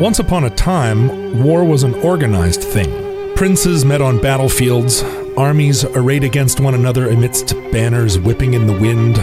[0.00, 3.34] Once upon a time, war was an organized thing.
[3.34, 5.02] Princes met on battlefields,
[5.38, 9.14] armies arrayed against one another amidst banners whipping in the wind.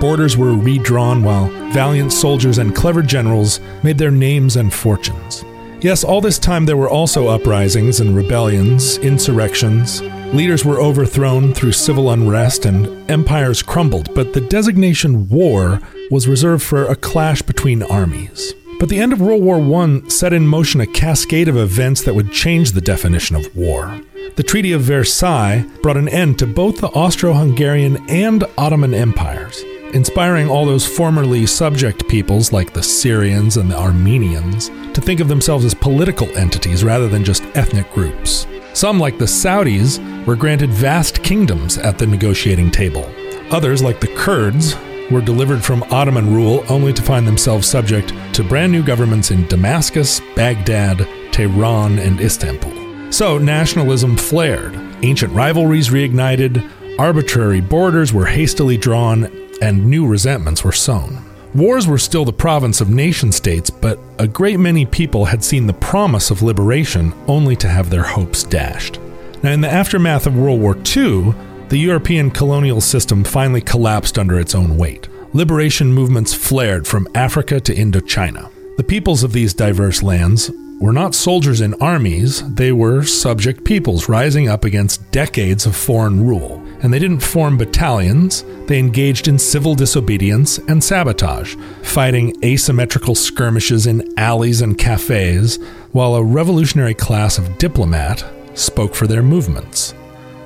[0.00, 5.44] Borders were redrawn while valiant soldiers and clever generals made their names and fortunes.
[5.80, 10.02] Yes, all this time there were also uprisings and rebellions, insurrections.
[10.32, 15.80] Leaders were overthrown through civil unrest and empires crumbled, but the designation war
[16.12, 18.54] was reserved for a clash between armies.
[18.82, 22.16] But the end of World War I set in motion a cascade of events that
[22.16, 24.00] would change the definition of war.
[24.34, 29.62] The Treaty of Versailles brought an end to both the Austro Hungarian and Ottoman empires
[29.94, 35.28] inspiring all those formerly subject peoples like the Syrians and the Armenians to think of
[35.28, 38.48] themselves as political entities rather than just ethnic groups.
[38.72, 43.08] Some, like the Saudis, were granted vast kingdoms at the negotiating table.
[43.52, 44.74] Others, like the Kurds,
[45.12, 49.46] were delivered from Ottoman rule only to find themselves subject to brand new governments in
[49.46, 53.12] Damascus, Baghdad, Tehran, and Istanbul.
[53.12, 59.24] So nationalism flared, ancient rivalries reignited, arbitrary borders were hastily drawn,
[59.60, 61.22] and new resentments were sown.
[61.54, 65.66] Wars were still the province of nation states, but a great many people had seen
[65.66, 68.98] the promise of liberation only to have their hopes dashed.
[69.42, 71.34] Now, in the aftermath of World War II,
[71.68, 75.08] the European colonial system finally collapsed under its own weight.
[75.34, 78.50] Liberation movements flared from Africa to Indochina.
[78.76, 84.10] The peoples of these diverse lands were not soldiers in armies, they were subject peoples
[84.10, 89.38] rising up against decades of foreign rule and they didn't form battalions, they engaged in
[89.38, 95.58] civil disobedience and sabotage, fighting asymmetrical skirmishes in alleys and cafes,
[95.92, 98.24] while a revolutionary class of diplomat
[98.54, 99.94] spoke for their movements.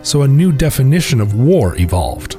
[0.03, 2.37] So a new definition of war evolved.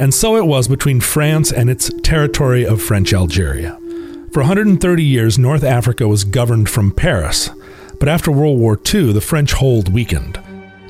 [0.00, 3.78] And so it was between France and its territory of French Algeria.
[4.32, 7.50] For 130 years, North Africa was governed from Paris,
[7.98, 10.40] but after World War II, the French hold weakened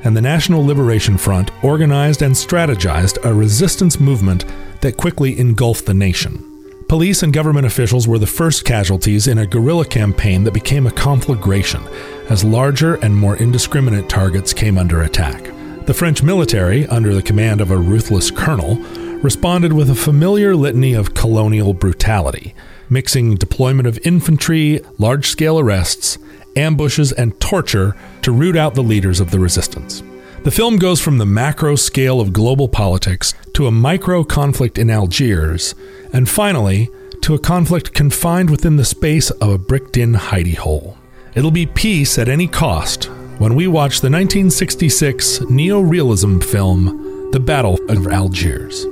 [0.03, 4.45] and the National Liberation Front organized and strategized a resistance movement
[4.81, 6.47] that quickly engulfed the nation.
[6.89, 10.93] Police and government officials were the first casualties in a guerrilla campaign that became a
[10.93, 11.83] conflagration
[12.29, 15.53] as larger and more indiscriminate targets came under attack.
[15.87, 18.77] The French military, under the command of a ruthless colonel,
[19.23, 22.55] responded with a familiar litany of colonial brutality,
[22.89, 26.19] mixing deployment of infantry, large scale arrests,
[26.57, 30.03] ambushes, and torture to root out the leaders of the resistance.
[30.43, 34.89] The film goes from the macro scale of global politics to a micro conflict in
[34.89, 35.75] Algiers,
[36.13, 36.89] and finally,
[37.21, 40.97] to a conflict confined within the space of a bricked in hidey hole.
[41.35, 43.05] It'll be peace at any cost
[43.39, 48.87] when we watch the 1966 neo realism film, The Battle of Algiers.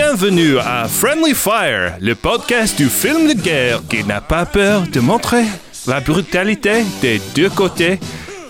[0.00, 5.00] Bienvenue à Friendly Fire, le podcast du film de guerre qui n'a pas peur de
[5.00, 5.42] montrer
[5.88, 7.98] la brutalité des deux côtés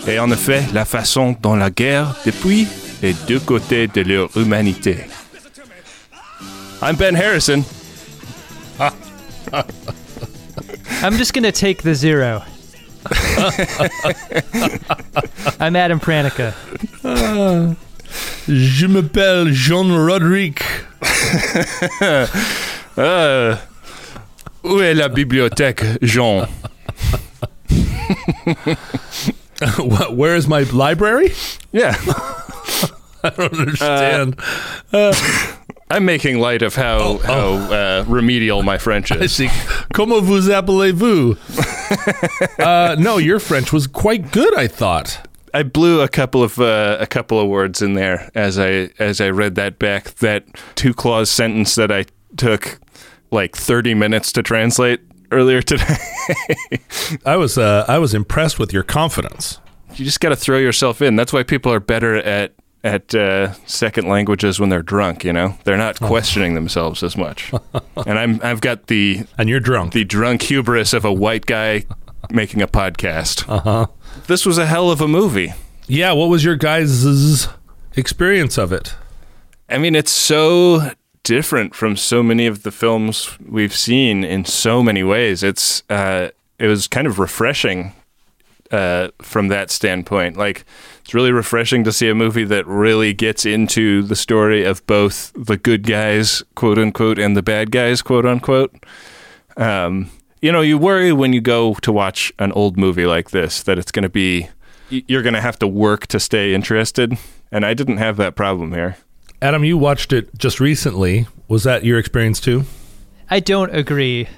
[0.07, 2.69] et en effet la façon dont la guerre depuis
[3.01, 5.07] les deux côtés de leur humanité.
[6.83, 7.65] I'm Ben Harrison.
[11.03, 12.43] I'm just gonna take the zero.
[15.59, 16.53] I'm Adam Pranica.
[18.49, 20.63] Je m'appelle Jean Roderick.
[22.99, 23.55] Euh,
[24.65, 26.49] où est la bibliothèque, Jean?
[30.11, 31.33] Where is my library?
[31.71, 31.95] Yeah.
[33.23, 34.41] I don't understand.
[35.91, 39.33] I'm making light of how, how uh, remedial my French I is.
[39.37, 39.49] see.
[39.95, 41.37] Comment vous appelez-vous?
[42.59, 45.28] uh, no, your French was quite good, I thought.
[45.55, 49.21] I blew a couple of uh, a couple of words in there as I as
[49.21, 50.15] I read that back.
[50.17, 50.45] That
[50.75, 52.05] two clause sentence that I
[52.37, 52.79] took
[53.31, 55.01] like 30 minutes to translate
[55.31, 55.97] earlier today.
[57.27, 59.59] I was uh, I was impressed with your confidence.
[59.95, 61.17] you just got to throw yourself in.
[61.17, 65.25] That's why people are better at at uh, second languages when they're drunk.
[65.25, 67.53] You know, they're not questioning themselves as much.
[68.07, 69.93] and I'm I've got the And you're drunk.
[69.93, 71.85] the drunk hubris of a white guy
[72.31, 73.49] making a podcast.
[73.49, 73.87] Uh huh.
[74.27, 75.53] This was a hell of a movie.
[75.87, 76.13] Yeah.
[76.13, 77.49] What was your guys'
[77.97, 78.95] experience of it?
[79.69, 80.93] I mean, it's so
[81.23, 85.43] different from so many of the films we've seen in so many ways.
[85.43, 87.93] It's uh, it was kind of refreshing
[88.71, 90.37] uh, from that standpoint.
[90.37, 90.65] Like,
[91.01, 95.33] it's really refreshing to see a movie that really gets into the story of both
[95.35, 98.75] the good guys, quote unquote, and the bad guys, quote unquote.
[99.57, 103.63] Um, you know, you worry when you go to watch an old movie like this
[103.65, 104.49] that it's going to be,
[104.89, 107.17] you're going to have to work to stay interested.
[107.51, 108.97] And I didn't have that problem here.
[109.41, 111.27] Adam, you watched it just recently.
[111.47, 112.65] Was that your experience too?
[113.31, 114.29] I don't agree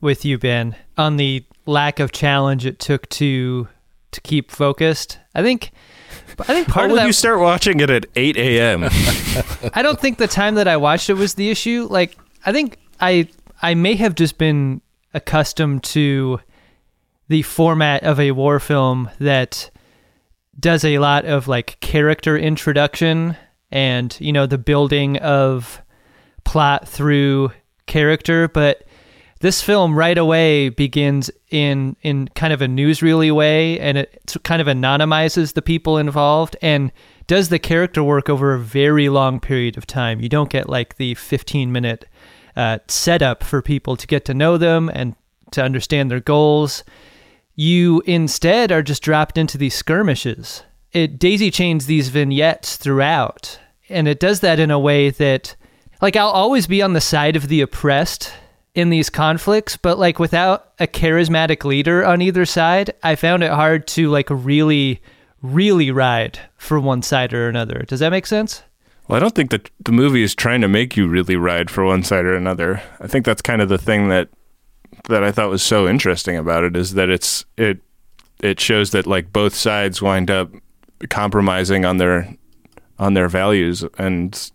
[0.00, 3.68] with you, Ben, on the lack of challenge it took to
[4.12, 5.18] to keep focused.
[5.34, 5.70] I think
[6.40, 8.84] I think How part of would that you start watching it at 8 a.m.?
[9.74, 11.86] I don't think the time that I watched it was the issue.
[11.88, 13.28] Like I think I
[13.62, 14.80] I may have just been
[15.14, 16.40] accustomed to
[17.28, 19.70] the format of a war film that
[20.58, 23.36] does a lot of like character introduction
[23.70, 25.80] and you know the building of
[26.44, 27.52] plot through
[27.86, 28.48] character.
[28.48, 28.84] But
[29.40, 34.60] this film right away begins in in kind of a newsreely way and it kind
[34.60, 36.92] of anonymizes the people involved and
[37.26, 40.20] does the character work over a very long period of time.
[40.20, 42.06] You don't get like the 15 minute
[42.56, 45.14] uh, setup for people to get to know them and
[45.52, 46.84] to understand their goals
[47.60, 50.62] you instead are just dropped into these skirmishes.
[50.92, 53.58] It daisy chains these vignettes throughout,
[53.90, 55.56] and it does that in a way that,
[56.00, 58.32] like, I'll always be on the side of the oppressed
[58.74, 63.52] in these conflicts, but like without a charismatic leader on either side, I found it
[63.52, 65.02] hard to like really,
[65.42, 67.84] really ride for one side or another.
[67.86, 68.62] Does that make sense?
[69.10, 71.84] Well, I don't think that the movie is trying to make you really ride for
[71.84, 72.82] one side or another.
[73.00, 74.28] I think that's kind of the thing that
[75.08, 77.80] that I thought was so interesting about it is that it's it
[78.40, 80.50] it shows that like both sides wind up
[81.08, 82.34] compromising on their
[82.98, 84.50] on their values and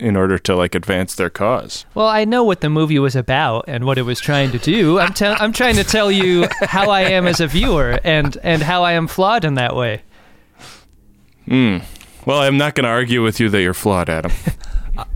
[0.00, 1.86] in order to like advance their cause.
[1.94, 4.98] Well, I know what the movie was about and what it was trying to do.
[4.98, 8.60] I'm, te- I'm trying to tell you how I am as a viewer and, and
[8.62, 10.02] how I am flawed in that way.
[11.46, 11.78] Hmm.
[12.26, 14.32] Well, I'm not going to argue with you that you're flawed, Adam.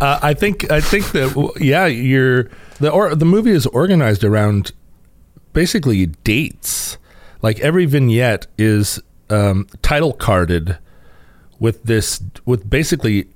[0.00, 2.50] Uh, I think I think that yeah, you're
[2.80, 4.72] the or the movie is organized around
[5.52, 6.98] basically dates.
[7.42, 9.00] Like every vignette is
[9.30, 10.78] um, title carded
[11.60, 13.28] with this with basically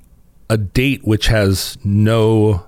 [0.50, 2.66] a date which has no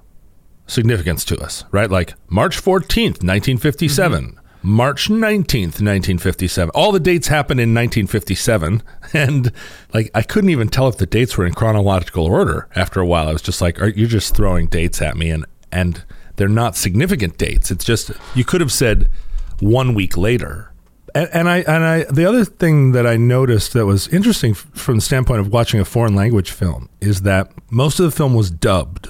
[0.67, 1.91] significance to us, right?
[1.91, 4.39] Like March 14th, 1957.
[4.67, 6.71] March 19th, 1957.
[6.75, 8.83] All the dates happen in 1957.
[9.13, 9.53] And
[9.93, 13.29] like, I couldn't even tell if the dates were in chronological order after a while.
[13.29, 15.31] I was just like, are you just throwing dates at me?
[15.31, 16.03] And, and
[16.35, 17.71] they're not significant dates.
[17.71, 19.09] It's just, you could have said
[19.61, 20.73] one week later.
[21.15, 24.97] And, and I, and I, the other thing that I noticed that was interesting from
[24.97, 28.51] the standpoint of watching a foreign language film is that most of the film was
[28.51, 29.09] dubbed.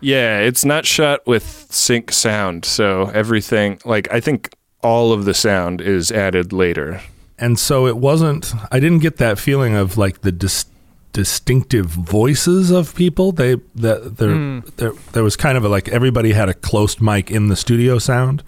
[0.00, 4.55] Yeah, it's not shot with sync sound, so everything like I think
[4.86, 7.00] all of the sound is added later.
[7.38, 10.66] And so it wasn't, I didn't get that feeling of like the dis-
[11.12, 13.32] distinctive voices of people.
[13.32, 14.76] They, that there, mm.
[14.76, 17.98] there, there was kind of a, like everybody had a closed mic in the studio
[17.98, 18.44] sound.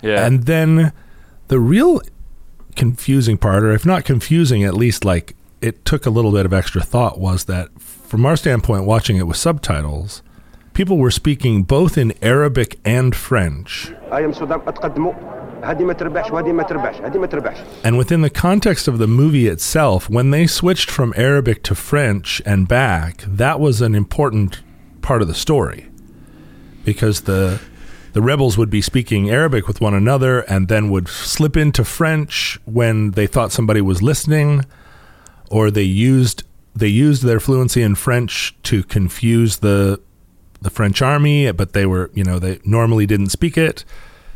[0.00, 0.24] Yeah.
[0.24, 0.92] And then
[1.48, 2.00] the real
[2.76, 6.52] confusing part, or if not confusing, at least like it took a little bit of
[6.52, 10.22] extra thought, was that from our standpoint, watching it with subtitles,
[10.72, 13.92] people were speaking both in Arabic and French.
[15.67, 19.07] هذه ما تربحش وهذه ما تربحش هذه ما تربحش And within the context of the
[19.07, 24.61] movie itself, when they switched from Arabic to French and back, that was an important
[25.01, 25.87] part of the story.
[26.85, 27.59] Because the
[28.13, 32.59] the rebels would be speaking Arabic with one another and then would slip into French
[32.65, 34.65] when they thought somebody was listening
[35.49, 36.43] or they used
[36.75, 39.99] they used their fluency in French to confuse the
[40.61, 43.83] the French army, but they were, you know, they normally didn't speak it.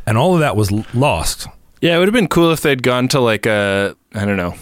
[0.05, 1.47] And all of that was lost
[1.81, 4.55] yeah, it would have been cool if they'd gone to like a I don't know,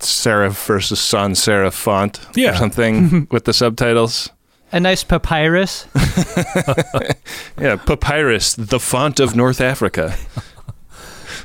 [0.00, 2.52] serif versus sans serif font Yeah.
[2.52, 4.28] or something with the subtitles.
[4.70, 5.86] A nice papyrus.
[7.58, 10.14] Yeah, papyrus, the font of North Africa.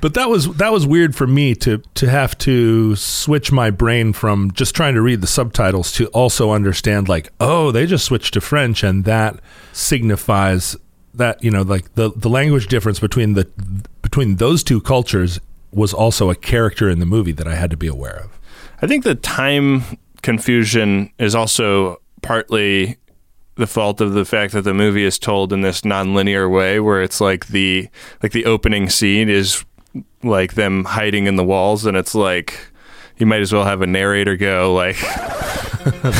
[0.01, 4.11] But that was that was weird for me to to have to switch my brain
[4.11, 8.33] from just trying to read the subtitles to also understand like oh they just switched
[8.33, 9.39] to French and that
[9.71, 10.75] signifies
[11.13, 13.45] that you know like the the language difference between the
[14.01, 15.39] between those two cultures
[15.71, 18.39] was also a character in the movie that I had to be aware of.
[18.81, 19.83] I think the time
[20.21, 22.97] confusion is also partly
[23.55, 27.01] the fault of the fact that the movie is told in this nonlinear way where
[27.01, 27.87] it's like the
[28.21, 29.63] like the opening scene is
[30.23, 32.67] like them hiding in the walls and it's like
[33.17, 34.97] you might as well have a narrator go like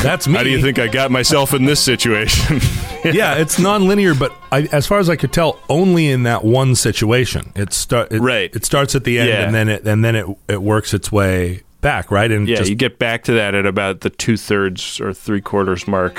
[0.02, 0.34] That's me.
[0.34, 2.60] how do you think I got myself in this situation?
[3.04, 6.74] yeah, it's non-linear, but I, as far as I could tell, only in that one
[6.74, 7.52] situation.
[7.56, 8.54] It start it, Right.
[8.54, 9.42] It starts at the end, Yeah.
[9.44, 12.30] and then it and then it it works its way back, right?
[12.30, 15.40] And yeah, just you get back to that at about the two thirds or three
[15.40, 16.18] quarters mark.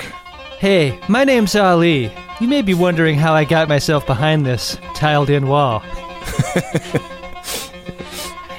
[0.59, 2.11] Hey, my name's Ali.
[2.39, 5.81] You may be wondering how I got myself behind this tiled in wall.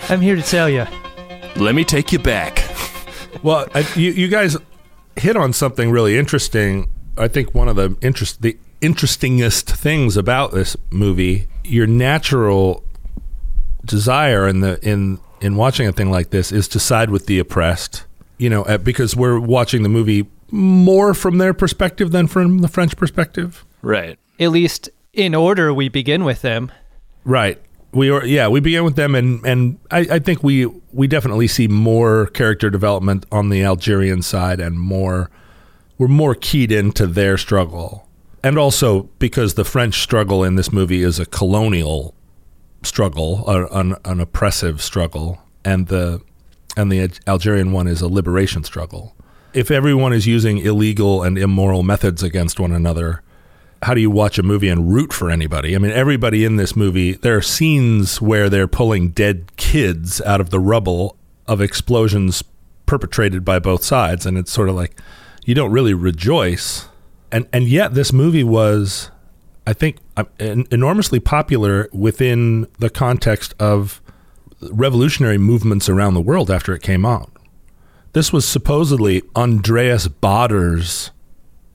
[0.09, 0.87] I'm here to tell you.
[1.59, 2.63] Let me take you back.
[3.43, 4.57] Well, I, you, you guys
[5.17, 6.91] hit on something really interesting.
[7.17, 12.85] I think one of the interest the interestingest things about this movie, your natural
[13.85, 17.39] desire in the in in watching a thing like this is to side with the
[17.39, 18.05] oppressed.
[18.37, 22.69] You know, uh, because we're watching the movie more from their perspective than from the
[22.69, 23.65] French perspective.
[23.81, 24.19] Right.
[24.39, 26.71] At least in order, we begin with them.
[27.25, 27.59] Right.
[27.97, 31.49] We are yeah, we began with them and and I, I think we we definitely
[31.49, 35.31] see more character development on the Algerian side and more
[35.97, 38.07] we're more keyed into their struggle.
[38.43, 42.15] And also because the French struggle in this movie is a colonial
[42.83, 46.21] struggle, an, an oppressive struggle, and the
[46.77, 49.17] and the Algerian one is a liberation struggle.
[49.55, 53.23] If everyone is using illegal and immoral methods against one another,
[53.83, 55.75] how do you watch a movie and root for anybody?
[55.75, 60.41] I mean, everybody in this movie, there are scenes where they're pulling dead kids out
[60.41, 61.17] of the rubble
[61.47, 62.43] of explosions
[62.87, 64.99] perpetrated by both sides, and it's sort of like
[65.45, 66.89] you don't really rejoice.
[67.31, 69.11] And and yet this movie was,
[69.67, 74.01] I think, uh, en- enormously popular within the context of
[74.71, 77.31] revolutionary movements around the world after it came out.
[78.13, 81.11] This was supposedly Andreas Baader's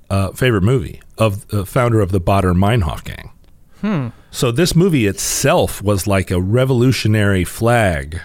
[0.09, 4.11] uh, favorite movie of the founder of the Baader Meinhof gang.
[4.31, 8.19] So this movie itself was like a revolutionary flag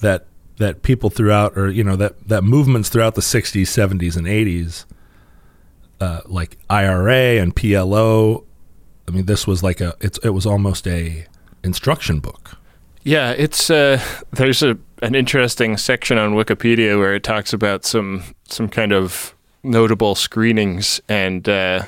[0.00, 0.26] that
[0.58, 4.86] that people throughout, or you know, that that movements throughout the '60s, '70s, and '80s,
[6.00, 8.44] uh, like IRA and PLO.
[9.08, 11.26] I mean, this was like a it's it was almost a
[11.62, 12.58] instruction book.
[13.02, 14.00] Yeah, it's uh,
[14.32, 19.34] there's a an interesting section on Wikipedia where it talks about some some kind of
[19.62, 21.86] notable screenings, and uh,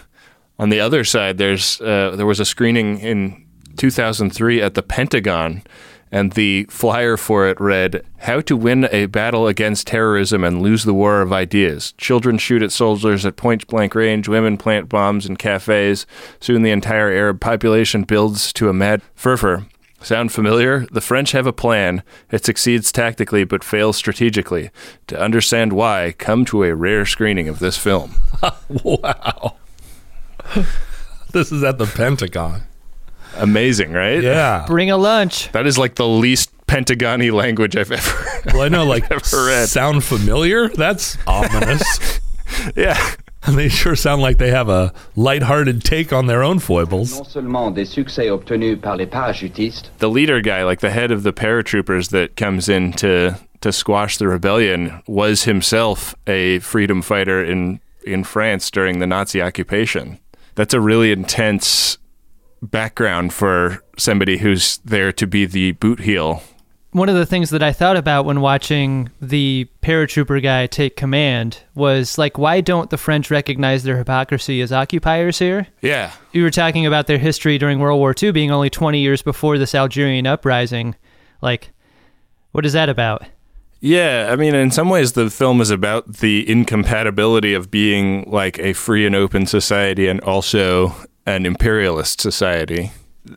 [0.59, 3.47] on the other side, there's uh, there was a screening in
[3.77, 5.63] 2003 at the Pentagon,
[6.11, 10.85] and the flyer for it read "How to win a battle against terrorism and lose
[10.85, 11.93] the war of ideas.
[11.99, 14.29] Children shoot at soldiers at point blank range.
[14.29, 16.07] Women plant bombs in cafes.
[16.41, 19.67] Soon the entire Arab population builds to a mad fervor."
[20.01, 20.87] Sound familiar?
[20.93, 22.05] The French have a plan.
[22.31, 24.71] It succeeds tactically but fails strategically.
[25.09, 28.15] To understand why, come to a rare screening of this film.
[28.85, 29.57] Wow.
[31.33, 32.63] this is at the Pentagon.
[33.37, 34.23] Amazing, right?
[34.23, 34.65] Yeah.
[34.67, 35.53] Bring a lunch.
[35.53, 38.25] That is like the least Pentagon-y language I've ever.
[38.53, 39.69] Well, I know, like, Ever read.
[39.69, 40.69] sound familiar?
[40.71, 42.21] That's ominous.
[42.77, 42.97] yeah.
[43.43, 47.15] and they sure sound like they have a lighthearted take on their own foibles.
[47.15, 51.25] Non seulement des succès obtenus par les parachutistes, The leader guy, like the head of
[51.25, 57.45] the paratroopers that comes in to to squash the rebellion, was himself a freedom fighter
[57.45, 60.19] in in France during the Nazi occupation.
[60.59, 61.99] That's a really intense
[62.61, 66.43] background for somebody who's there to be the boot heel.
[66.91, 71.63] One of the things that I thought about when watching the paratrooper guy take command
[71.77, 75.69] was like, why don't the French recognize their hypocrisy as occupiers here?
[75.81, 76.11] Yeah.
[76.33, 79.59] You were talking about their history during World War II being only 20 years before
[79.59, 80.97] this Algerian uprising.
[81.41, 81.71] Like,
[82.51, 83.23] what is that about?
[83.81, 88.59] Yeah, I mean, in some ways, the film is about the incompatibility of being like
[88.59, 90.95] a free and open society and also
[91.27, 92.91] an imperialist society.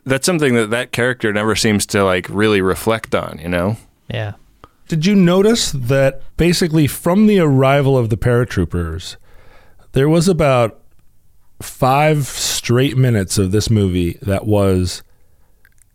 [0.04, 3.76] That's something that that character never seems to like really reflect on, you know?
[4.08, 4.32] Yeah.
[4.88, 9.16] Did you notice that basically from the arrival of the paratroopers,
[9.92, 10.80] there was about
[11.62, 15.02] five straight minutes of this movie that was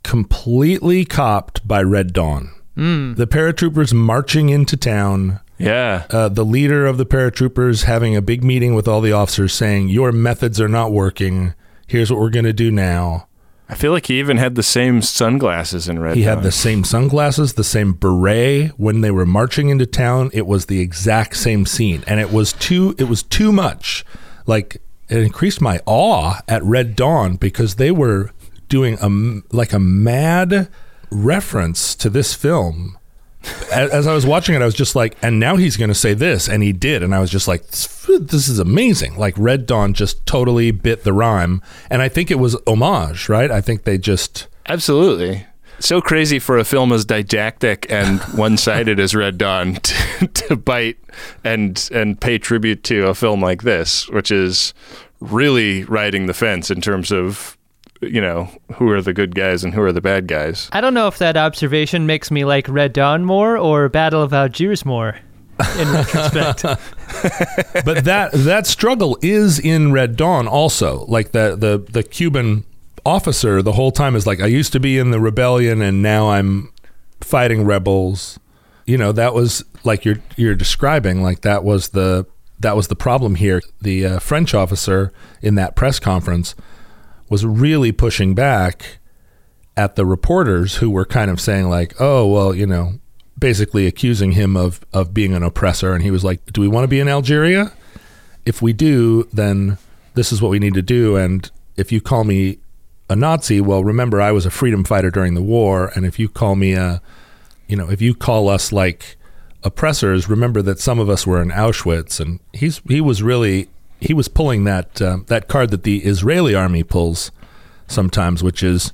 [0.03, 2.51] completely copped by Red Dawn.
[2.77, 6.03] The paratroopers marching into town, Yeah.
[6.11, 9.89] uh, the leader of the paratroopers having a big meeting with all the officers saying,
[9.89, 11.53] Your methods are not working.
[11.87, 13.27] Here's what we're going to do now.
[13.69, 16.83] I feel like he even had the same sunglasses in Red He had the same
[16.85, 18.69] sunglasses, the same beret.
[18.77, 22.53] When they were marching into town, it was the exact same scene, and it was
[22.53, 22.95] too.
[22.97, 24.05] It was too much.
[24.45, 24.77] Like
[25.09, 28.31] it increased my awe at Red Dawn because they were
[28.69, 30.69] doing a like a mad
[31.11, 32.97] reference to this film.
[33.71, 35.95] As, as I was watching it, I was just like, and now he's going to
[35.95, 39.15] say this, and he did, and I was just like, this is amazing.
[39.15, 43.51] Like Red Dawn just totally bit the rhyme, and I think it was homage, right?
[43.51, 44.47] I think they just.
[44.67, 45.45] Absolutely.
[45.79, 50.97] So crazy for a film as didactic and one-sided as Red Dawn to, to bite
[51.43, 54.73] and and pay tribute to a film like this, which is
[55.19, 57.56] really riding the fence in terms of
[58.01, 60.69] you know who are the good guys and who are the bad guys.
[60.71, 64.33] I don't know if that observation makes me like Red Dawn more or Battle of
[64.33, 65.17] Algiers more
[65.77, 66.61] in retrospect.
[67.85, 71.05] but that that struggle is in Red Dawn also.
[71.05, 72.65] Like the the the Cuban
[73.05, 76.29] officer the whole time is like, I used to be in the rebellion and now
[76.29, 76.71] I'm
[77.21, 78.39] fighting rebels.
[78.85, 81.21] You know, that was like you're you're describing.
[81.23, 82.25] Like that was the
[82.59, 83.61] that was the problem here.
[83.81, 85.11] The uh, French officer
[85.41, 86.55] in that press conference
[87.29, 88.99] was really pushing back
[89.75, 92.99] at the reporters who were kind of saying like, "Oh, well, you know,
[93.37, 96.83] basically accusing him of of being an oppressor." And he was like, "Do we want
[96.83, 97.71] to be in Algeria?
[98.45, 99.77] If we do, then
[100.15, 101.15] this is what we need to do.
[101.15, 102.57] And if you call me
[103.09, 106.27] a Nazi, well, remember I was a freedom fighter during the war, and if you
[106.27, 107.01] call me a,
[107.67, 109.15] you know, if you call us like
[109.63, 114.13] oppressors, remember that some of us were in Auschwitz." And he's he was really he
[114.13, 117.31] was pulling that um, that card that the Israeli army pulls
[117.87, 118.93] sometimes, which is,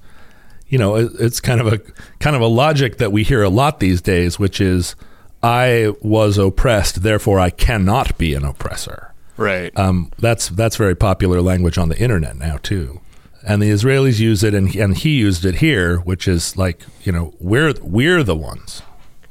[0.68, 1.80] you know, it, it's kind of a
[2.20, 4.96] kind of a logic that we hear a lot these days, which is,
[5.42, 9.14] I was oppressed, therefore I cannot be an oppressor.
[9.36, 9.78] Right.
[9.78, 13.02] Um, that's that's very popular language on the internet now too,
[13.46, 17.12] and the Israelis use it, and and he used it here, which is like, you
[17.12, 18.84] know, we're we're the ones,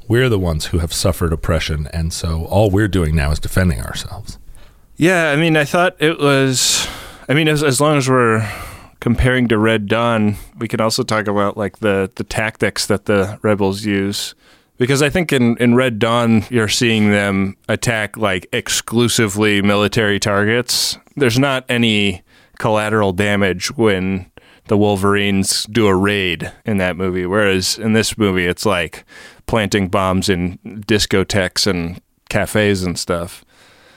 [0.07, 3.81] we're the ones who have suffered oppression, and so all we're doing now is defending
[3.81, 4.37] ourselves.
[4.95, 6.87] Yeah, I mean, I thought it was.
[7.27, 8.47] I mean, as as long as we're
[8.99, 13.39] comparing to Red Dawn, we can also talk about like the the tactics that the
[13.41, 14.35] rebels use.
[14.77, 20.97] Because I think in, in Red Dawn, you're seeing them attack like exclusively military targets.
[21.15, 22.23] There's not any
[22.57, 24.31] collateral damage when
[24.67, 27.25] the Wolverines do a raid in that movie.
[27.25, 29.05] Whereas in this movie, it's like
[29.45, 30.57] planting bombs in
[30.87, 33.45] discotheques and cafes and stuff.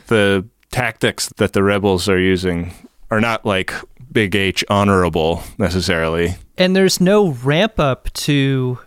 [0.08, 2.72] The tactics that the rebels are using
[3.10, 3.72] are not like
[4.12, 6.36] big H honorable necessarily.
[6.58, 8.78] And there's no ramp up to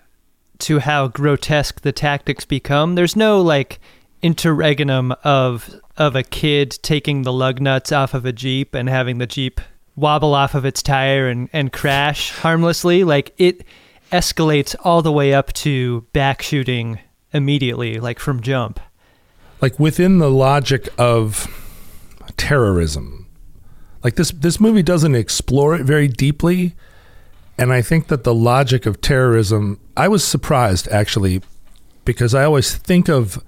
[0.60, 2.96] to how grotesque the tactics become.
[2.96, 3.80] There's no like
[4.22, 9.18] interregnum of of a kid taking the lug nuts off of a jeep and having
[9.18, 9.62] the jeep
[9.96, 13.04] wobble off of its tire and, and crash harmlessly.
[13.04, 13.64] Like it
[14.12, 17.00] escalates all the way up to back shooting
[17.34, 18.80] immediately, like from jump.
[19.62, 21.48] Like within the logic of
[22.38, 23.28] terrorism.
[24.04, 26.76] Like this this movie doesn't explore it very deeply.
[27.58, 31.42] And I think that the logic of terrorism, I was surprised actually,
[32.06, 33.44] because I always think of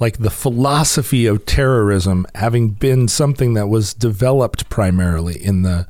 [0.00, 5.86] like the philosophy of terrorism having been something that was developed primarily in the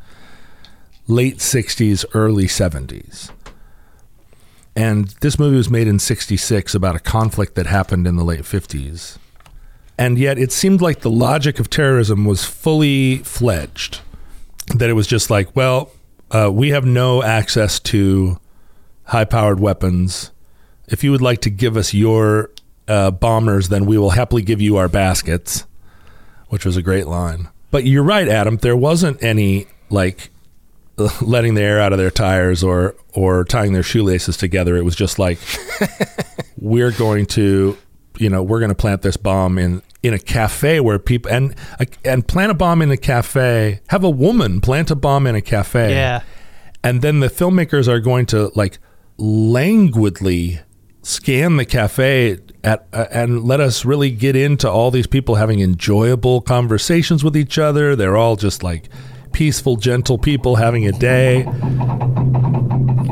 [1.06, 3.30] late 60s, early 70s.
[4.76, 8.42] And this movie was made in 66 about a conflict that happened in the late
[8.42, 9.18] 50s.
[9.98, 14.00] And yet it seemed like the logic of terrorism was fully fledged.
[14.74, 15.92] That it was just like, well,
[16.30, 18.38] uh, we have no access to
[19.04, 20.30] high powered weapons.
[20.88, 22.50] If you would like to give us your
[22.88, 25.66] uh, bombers, then we will happily give you our baskets,
[26.48, 27.48] which was a great line.
[27.70, 28.56] But you're right, Adam.
[28.56, 30.30] There wasn't any like
[31.22, 34.76] letting the air out of their tires or or tying their shoelaces together.
[34.76, 35.38] It was just like
[36.58, 37.76] we're going to,
[38.18, 41.54] you know, we're going to plant this bomb in in a cafe where people and
[42.04, 43.80] and plant a bomb in a cafe.
[43.88, 45.94] Have a woman plant a bomb in a cafe.
[45.94, 46.22] Yeah.
[46.84, 48.78] And then the filmmakers are going to like
[49.16, 50.60] languidly
[51.02, 55.60] scan the cafe at uh, and let us really get into all these people having
[55.60, 57.94] enjoyable conversations with each other.
[57.94, 58.88] They're all just like
[59.32, 61.44] peaceful, gentle people having a day.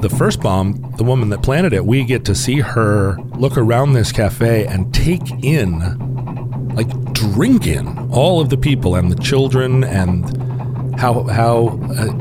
[0.01, 3.93] The first bomb, the woman that planted it, we get to see her look around
[3.93, 9.85] this cafe and take in, like drink in, all of the people and the children
[9.85, 10.25] and
[10.99, 12.13] how how uh,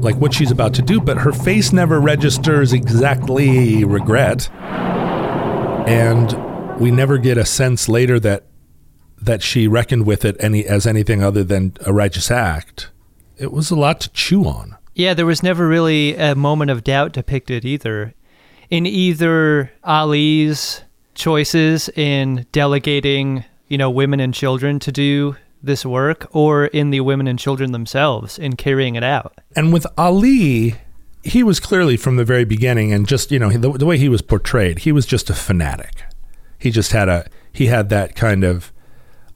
[0.00, 1.00] like what she's about to do.
[1.00, 4.50] But her face never registers exactly regret,
[5.86, 6.32] and
[6.80, 8.46] we never get a sense later that
[9.20, 12.90] that she reckoned with it any as anything other than a righteous act.
[13.36, 14.76] It was a lot to chew on.
[14.94, 18.14] Yeah, there was never really a moment of doubt depicted either.
[18.70, 20.82] In either Ali's
[21.14, 27.00] choices in delegating, you know, women and children to do this work or in the
[27.00, 29.34] women and children themselves in carrying it out.
[29.54, 30.76] And with Ali,
[31.22, 34.08] he was clearly from the very beginning and just, you know, the, the way he
[34.08, 36.02] was portrayed, he was just a fanatic.
[36.58, 38.72] He just had a he had that kind of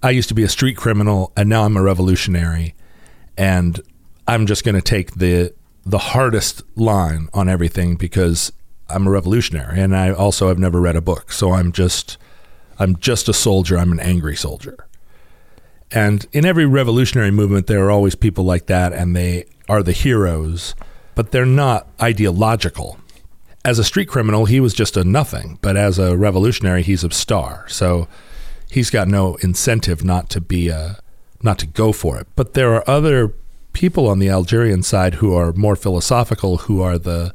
[0.02, 2.74] I used to be a street criminal and now I'm a revolutionary
[3.36, 3.80] and
[4.28, 8.52] I'm just going to take the the hardest line on everything because
[8.88, 11.32] I'm a revolutionary and I also have never read a book.
[11.32, 12.18] So I'm just
[12.78, 13.78] I'm just a soldier.
[13.78, 14.86] I'm an angry soldier.
[15.92, 19.92] And in every revolutionary movement there are always people like that and they are the
[19.92, 20.74] heroes,
[21.14, 22.98] but they're not ideological.
[23.64, 27.10] As a street criminal, he was just a nothing, but as a revolutionary, he's a
[27.10, 27.64] star.
[27.68, 28.06] So
[28.70, 30.98] he's got no incentive not to be a
[31.42, 32.26] not to go for it.
[32.34, 33.34] But there are other
[33.76, 37.34] people on the Algerian side who are more philosophical, who are the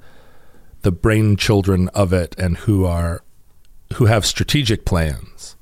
[0.82, 3.24] the brain children of it, and who are
[3.94, 5.56] who have strategic plans.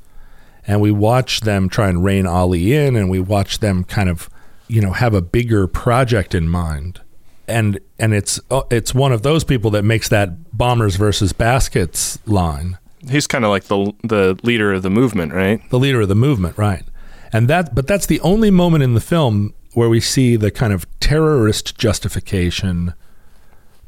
[0.65, 4.29] And we watch them try and rein Ali in, and we watch them kind of,
[4.69, 7.01] you know, have a bigger project in mind.
[7.45, 12.19] And and it's uh, it's one of those people that makes that bombers versus baskets
[12.25, 15.61] line He's kind of like the the leader of the movement, right?
[15.69, 16.83] the leader of the movement, right?
[17.31, 20.73] And that, but that's the only moment in the film where we see the kind
[20.73, 22.93] of terrorist justification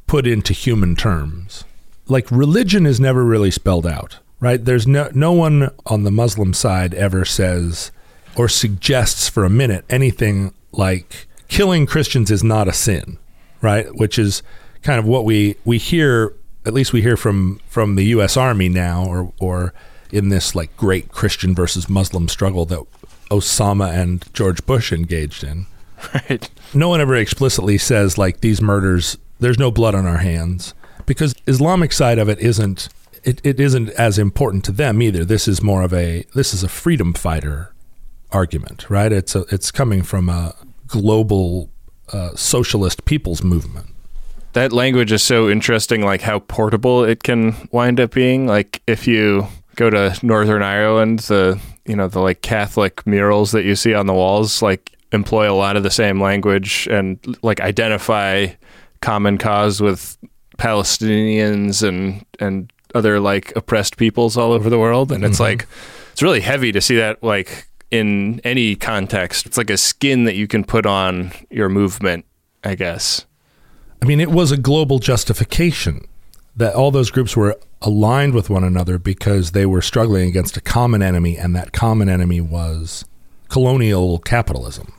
[0.08, 1.64] put into human terms.
[2.08, 4.64] Like religion is never really spelled out, right?
[4.64, 7.92] There's no no one on the Muslim side ever says
[8.36, 13.18] or suggests for a minute anything like killing Christians is not a sin,
[13.62, 13.88] right?
[13.96, 14.44] Which is
[14.82, 16.34] kind of what we we hear
[16.66, 19.74] at least we hear from from the US Army now or or
[20.12, 22.84] in this like great Christian versus Muslim struggle that
[23.30, 25.66] Osama and George Bush engaged in.
[26.14, 26.50] Right.
[26.74, 30.74] No one ever explicitly says like these murders there's no blood on our hands
[31.06, 32.90] because Islamic side of it isn't
[33.24, 35.24] it, it isn't as important to them either.
[35.26, 37.74] This is more of a this is a freedom fighter
[38.32, 39.12] argument, right?
[39.12, 40.56] It's a, it's coming from a
[40.88, 41.70] global
[42.14, 43.88] uh, socialist people's movement.
[44.54, 48.48] That language is so interesting, like how portable it can wind up being.
[48.48, 53.64] Like if you go to Northern Ireland, the you know the like Catholic murals that
[53.64, 57.60] you see on the walls, like employ a lot of the same language and like
[57.60, 58.48] identify
[59.02, 60.18] common cause with
[60.58, 65.12] Palestinians and and other like oppressed peoples all over the world.
[65.12, 65.44] And it's mm-hmm.
[65.44, 65.68] like
[66.12, 69.46] it's really heavy to see that like in any context.
[69.46, 72.26] It's like a skin that you can put on your movement,
[72.64, 73.26] I guess.
[74.02, 76.08] I mean, it was a global justification
[76.56, 80.62] that all those groups were aligned with one another because they were struggling against a
[80.62, 83.06] common enemy, and that common enemy was
[83.50, 84.94] colonial capitalism.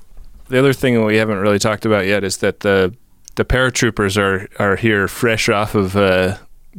[0.49, 2.95] The other thing we haven't really talked about yet is that the
[3.37, 6.37] the paratroopers are are here fresh off of uh,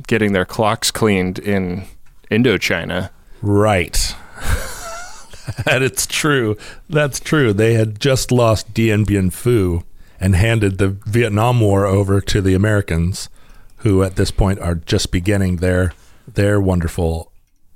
[0.08, 1.86] getting their clocks cleaned in
[2.30, 3.10] Indochina.
[3.41, 4.15] Right.
[5.65, 6.58] and it's true.
[6.89, 7.54] That's true.
[7.54, 9.84] They had just lost Dien Bien Phu
[10.19, 13.30] and handed the Vietnam War over to the Americans,
[13.78, 15.93] who at this point are just beginning their
[16.28, 17.32] their wonderful.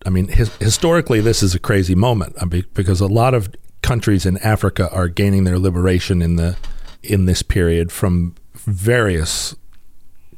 [0.05, 2.37] I mean, his, historically, this is a crazy moment
[2.73, 3.53] because a lot of
[3.87, 6.57] countries in Africa are gaining their liberation in the
[7.03, 9.55] in this period from various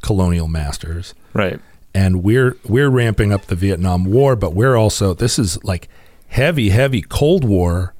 [0.01, 1.59] colonial masters Right.
[1.93, 5.87] and we're we're ramping up the Vietnam War, but we're also this is like
[6.27, 7.93] heavy, heavy Cold War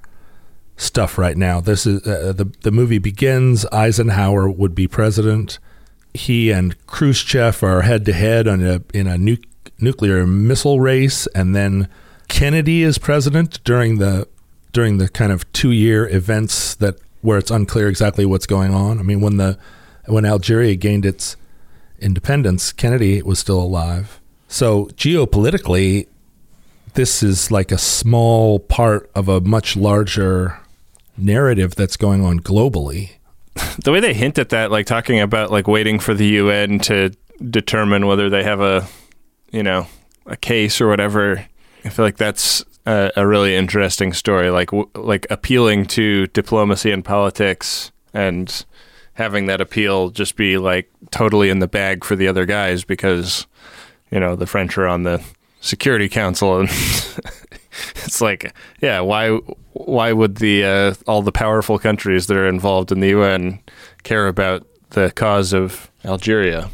[0.77, 1.59] stuff right now.
[1.62, 3.65] This is uh, the the movie begins.
[3.71, 5.59] Eisenhower would be president.
[6.13, 9.38] He and Khrushchev are head to head on a in a nu-
[9.79, 11.88] nuclear missile race, and then
[12.27, 14.27] Kennedy is president during the
[14.71, 18.99] during the kind of two year events that where it's unclear exactly what's going on.
[18.99, 19.58] I mean, when the
[20.05, 21.36] when Algeria gained its
[21.99, 24.19] independence, Kennedy was still alive.
[24.47, 26.08] So geopolitically,
[26.95, 30.60] this is like a small part of a much larger
[31.17, 33.12] narrative that's going on globally.
[33.84, 37.12] The way they hint at that, like talking about like waiting for the UN to
[37.49, 38.88] determine whether they have a,
[39.51, 39.88] you know,
[40.25, 41.45] a case or whatever.
[41.84, 44.49] I feel like that's a, a really interesting story.
[44.49, 48.65] Like w- like appealing to diplomacy and politics and
[49.13, 53.45] having that appeal just be like totally in the bag for the other guys because
[54.12, 55.23] you know the French are on the
[55.62, 56.69] Security Council and
[57.95, 59.38] it's like yeah why
[59.73, 63.60] why would the uh, all the powerful countries that are involved in the UN
[64.04, 66.69] care about the cause of Algeria?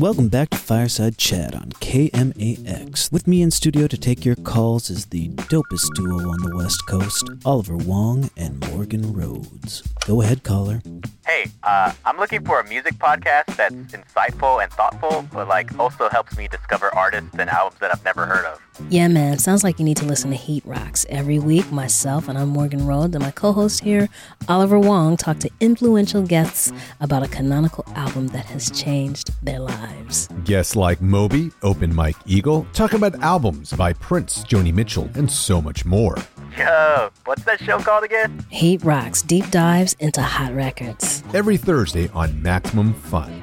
[0.00, 3.12] Welcome back to Fireside Chat on KMAX.
[3.12, 6.86] With me in studio to take your calls is the dopest duo on the West
[6.86, 9.82] Coast, Oliver Wang and Morgan Rhodes.
[10.06, 10.80] Go ahead, caller.
[11.26, 16.08] Hey, uh, I'm looking for a music podcast that's insightful and thoughtful, but like also
[16.08, 18.58] helps me discover artists and albums that I've never heard of.
[18.88, 19.38] Yeah, man.
[19.38, 21.04] Sounds like you need to listen to Heat Rocks.
[21.08, 24.08] Every week, myself and I'm Morgan Rhodes and my co host here,
[24.48, 30.28] Oliver Wang, talk to influential guests about a canonical album that has changed their lives.
[30.44, 35.60] Guests like Moby, Open Mike Eagle talk about albums by Prince, Joni Mitchell, and so
[35.60, 36.16] much more.
[36.56, 38.44] Yo, what's that show called again?
[38.48, 41.22] Heat Rocks deep dives into hot records.
[41.34, 43.42] Every Thursday on Maximum Fun.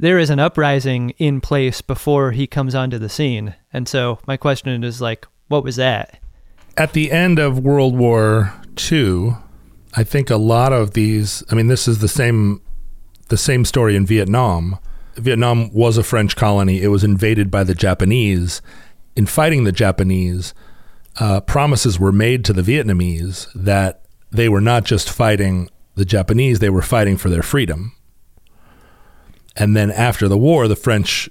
[0.00, 3.54] there is an uprising in place before he comes onto the scene.
[3.70, 6.18] And so my question is like, what was that?
[6.76, 8.54] At the end of World War
[8.90, 9.34] II,
[9.94, 12.62] I think a lot of these I mean this is the same
[13.28, 14.78] the same story in Vietnam.
[15.16, 16.80] Vietnam was a French colony.
[16.80, 18.62] It was invaded by the Japanese.
[19.16, 20.54] In fighting the Japanese,
[21.18, 26.60] uh, promises were made to the Vietnamese that they were not just fighting the Japanese,
[26.60, 27.92] they were fighting for their freedom.
[29.56, 31.28] And then after the war, the French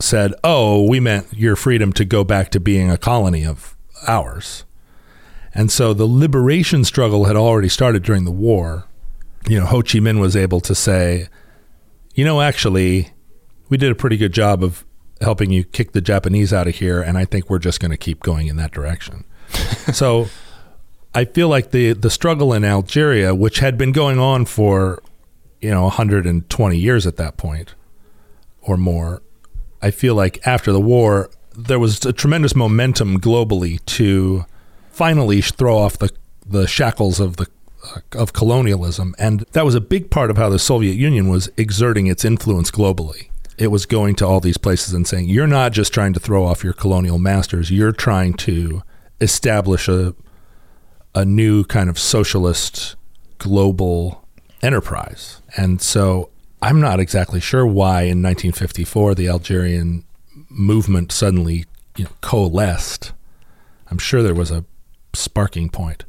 [0.00, 4.64] said, Oh, we meant your freedom to go back to being a colony of ours.
[5.54, 8.86] And so the liberation struggle had already started during the war.
[9.48, 11.28] You know, Ho Chi Minh was able to say,
[12.14, 13.10] you know, actually,
[13.68, 14.84] we did a pretty good job of
[15.20, 17.96] helping you kick the Japanese out of here, and I think we're just going to
[17.96, 19.24] keep going in that direction.
[19.92, 20.26] so
[21.14, 25.02] I feel like the the struggle in Algeria, which had been going on for
[25.64, 27.74] you know 120 years at that point
[28.60, 29.22] or more,
[29.80, 34.44] I feel like after the war there was a tremendous momentum globally to
[34.90, 36.10] finally throw off the
[36.46, 37.46] the shackles of the
[38.12, 42.06] of colonialism, and that was a big part of how the Soviet Union was exerting
[42.06, 43.28] its influence globally.
[43.56, 46.44] It was going to all these places and saying, "You're not just trying to throw
[46.44, 48.82] off your colonial masters; you're trying to
[49.20, 50.14] establish a
[51.14, 52.96] a new kind of socialist
[53.38, 54.23] global
[54.64, 56.30] enterprise." And so,
[56.62, 60.04] I'm not exactly sure why in 1954 the Algerian
[60.48, 63.12] movement suddenly you know, coalesced.
[63.90, 64.64] I'm sure there was a
[65.12, 66.04] sparking point.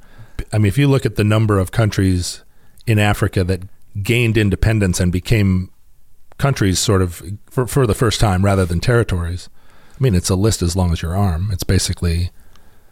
[0.52, 2.44] I mean, if you look at the number of countries
[2.88, 3.63] in Africa that
[4.02, 5.72] gained independence and became
[6.38, 9.50] countries sort of for, for the first time rather than territories,
[10.00, 11.50] I mean, it's a list as long as your arm.
[11.52, 12.32] It's basically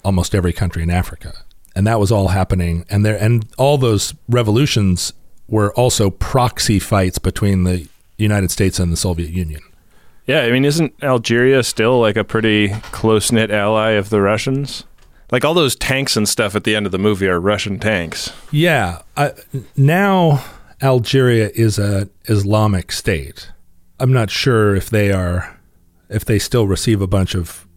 [0.03, 1.33] almost every country in Africa.
[1.75, 2.85] And that was all happening.
[2.89, 5.13] And there, and all those revolutions
[5.47, 9.61] were also proxy fights between the United States and the Soviet Union.
[10.25, 14.85] Yeah, I mean, isn't Algeria still like a pretty close knit ally of the Russians?
[15.31, 18.31] Like all those tanks and stuff at the end of the movie are Russian tanks.
[18.51, 19.01] Yeah.
[19.17, 19.33] I,
[19.75, 20.45] now
[20.81, 23.51] Algeria is a Islamic state.
[23.99, 25.59] I'm not sure if they are,
[26.09, 27.67] if they still receive a bunch of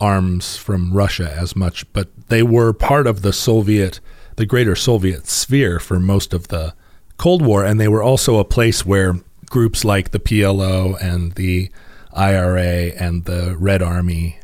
[0.00, 4.00] arms from Russia as much, but they were part of the Soviet,
[4.36, 6.74] the greater Soviet sphere for most of the
[7.16, 9.14] Cold War, and they were also a place where
[9.48, 11.70] groups like the PLO and the
[12.12, 14.38] IRA and the Red Army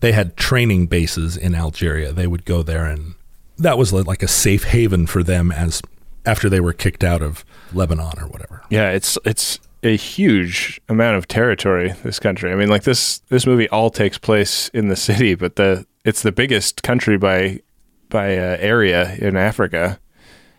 [0.00, 2.12] they had training bases in Algeria.
[2.12, 3.14] They would go there, and
[3.56, 5.82] that was like a safe haven for them as
[6.24, 8.62] after they were kicked out of Lebanon or whatever.
[8.70, 11.94] Yeah, it's it's a huge amount of territory.
[12.02, 12.52] This country.
[12.52, 16.22] I mean, like this this movie all takes place in the city, but the it's
[16.22, 17.60] the biggest country by
[18.08, 19.98] by uh, area in Africa.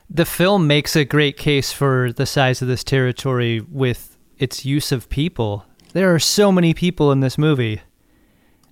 [0.10, 4.92] The film makes a great case for the size of this territory with its use
[4.92, 5.66] of people.
[5.94, 7.82] There are so many people in this movie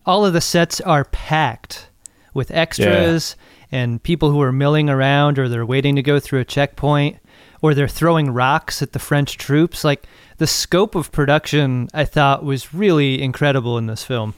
[0.08, 1.90] all of the sets are packed
[2.34, 3.36] with extras
[3.70, 3.80] yeah.
[3.80, 7.18] and people who are milling around or they're waiting to go through a checkpoint
[7.62, 9.84] or they're throwing rocks at the French troops.
[9.84, 14.34] Like the scope of production, I thought was really incredible in this film.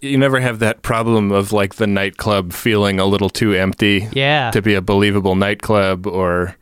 [0.00, 4.50] You never have that problem of like the nightclub feeling a little too empty yeah.
[4.52, 6.56] to be a believable nightclub or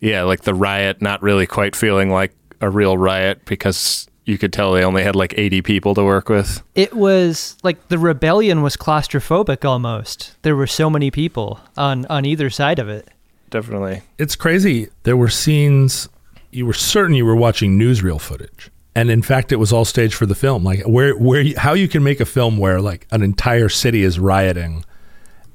[0.00, 4.52] yeah, like the riot not really quite feeling like a real riot because you could
[4.52, 6.62] tell they only had like 80 people to work with.
[6.74, 10.36] It was like the rebellion was claustrophobic almost.
[10.42, 13.08] There were so many people on on either side of it.
[13.50, 14.02] Definitely.
[14.18, 14.88] It's crazy.
[15.04, 16.08] There were scenes
[16.50, 18.70] you were certain you were watching newsreel footage.
[18.98, 20.64] And in fact, it was all staged for the film.
[20.64, 24.02] Like where where you, how you can make a film where like an entire city
[24.02, 24.84] is rioting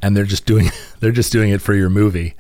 [0.01, 0.69] and they're just doing
[1.01, 2.36] they're just doing it for your movie.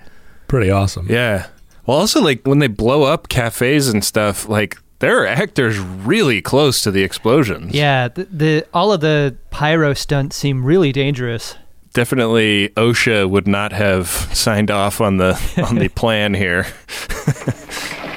[0.47, 1.07] Pretty awesome.
[1.09, 1.47] Yeah.
[1.85, 6.41] Well, also like when they blow up cafes and stuff, like there are actors really
[6.41, 7.73] close to the explosions.
[7.73, 11.55] Yeah, the, the all of the pyro stunts seem really dangerous.
[11.91, 15.37] Definitely, OSHA would not have signed off on the
[15.67, 16.65] on the plan here.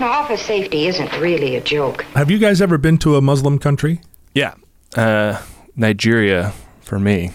[0.00, 2.02] no, office safety isn't really a joke.
[2.14, 4.00] Have you guys ever been to a Muslim country?
[4.34, 4.54] Yeah,
[4.96, 5.42] uh,
[5.74, 7.32] Nigeria for me,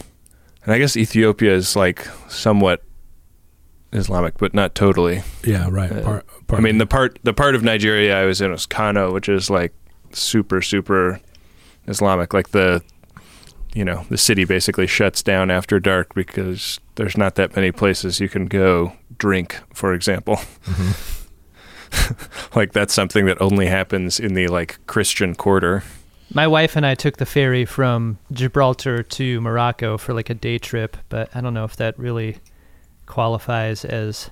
[0.63, 2.83] and I guess Ethiopia is like somewhat
[3.93, 5.23] Islamic, but not totally.
[5.43, 5.91] Yeah, right.
[5.91, 9.11] Uh, part I mean, the part the part of Nigeria I was in was Kano,
[9.13, 9.73] which is like
[10.11, 11.19] super super
[11.87, 12.33] Islamic.
[12.33, 12.83] Like the,
[13.73, 18.19] you know, the city basically shuts down after dark because there's not that many places
[18.19, 20.39] you can go drink, for example.
[22.55, 25.83] like that's something that only happens in the like Christian quarter.
[26.33, 30.57] My wife and I took the ferry from Gibraltar to Morocco for like a day
[30.57, 32.37] trip, but I don't know if that really
[33.05, 34.29] qualifies as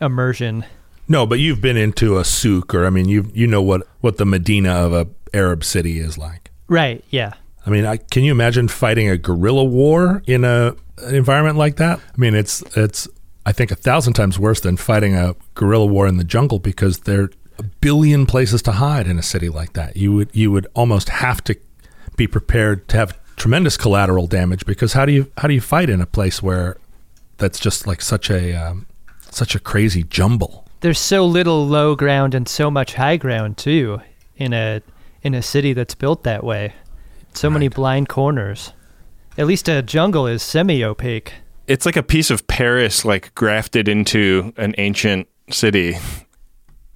[0.00, 0.64] immersion.
[1.08, 4.16] No, but you've been into a souk, or I mean, you you know what what
[4.16, 6.50] the Medina of a Arab city is like.
[6.68, 7.34] Right, yeah.
[7.64, 11.76] I mean, I, can you imagine fighting a guerrilla war in a an environment like
[11.76, 12.00] that?
[12.00, 13.06] I mean, it's it's
[13.46, 17.00] I think a thousand times worse than fighting a guerrilla war in the jungle because
[17.00, 19.96] there are a billion places to hide in a city like that.
[19.96, 21.56] You would you would almost have to
[22.16, 25.88] be prepared to have tremendous collateral damage because how do you how do you fight
[25.88, 26.76] in a place where
[27.38, 28.86] that's just like such a um,
[29.30, 30.66] such a crazy jumble?
[30.80, 34.00] There's so little low ground and so much high ground too
[34.36, 34.82] in a
[35.22, 36.74] in a city that's built that way.
[37.32, 38.72] So many blind corners.
[39.38, 41.34] At least a jungle is semi opaque.
[41.66, 45.96] It's like a piece of Paris like grafted into an ancient city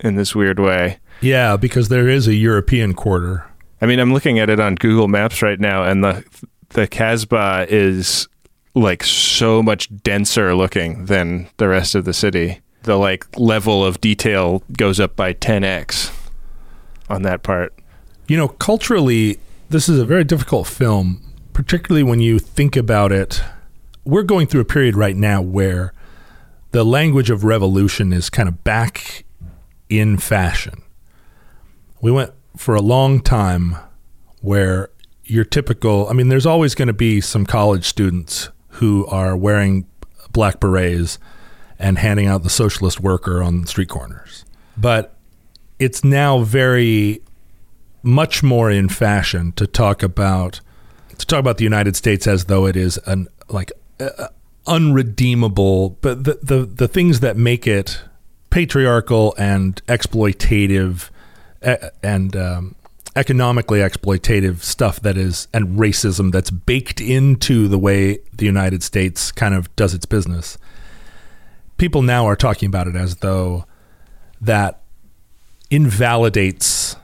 [0.01, 0.99] in this weird way.
[1.21, 3.47] Yeah, because there is a European quarter.
[3.83, 6.25] I mean, I'm looking at it on Google Maps right now and the
[6.71, 8.29] the Casbah is
[8.75, 12.61] like so much denser looking than the rest of the city.
[12.83, 16.13] The like level of detail goes up by 10x
[17.09, 17.75] on that part.
[18.29, 23.43] You know, culturally, this is a very difficult film, particularly when you think about it.
[24.05, 25.93] We're going through a period right now where
[26.73, 29.25] the language of revolution is kind of back
[29.89, 30.83] in fashion.
[32.01, 33.77] We went for a long time
[34.41, 34.91] where
[35.25, 39.87] your typical, I mean, there's always going to be some college students who are wearing
[40.33, 41.19] black berets
[41.79, 44.45] and handing out the socialist worker on street corners.
[44.77, 45.17] But
[45.79, 47.23] it's now very
[48.03, 50.61] much more in fashion to talk about
[51.19, 54.29] to talk about the United States as though it is an like uh,
[54.67, 58.03] unredeemable but the, the the things that make it
[58.51, 61.11] patriarchal and exploitative
[62.03, 62.75] and um,
[63.17, 69.33] economically exploitative stuff that is and racism that's baked into the way the United States
[69.33, 70.59] kind of does its business.
[71.77, 73.65] People now are talking about it as though
[74.41, 74.83] that
[75.71, 76.97] invalidates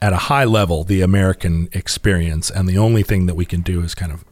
[0.00, 3.82] at a high level the American experience, and the only thing that we can do
[3.82, 4.24] is kind of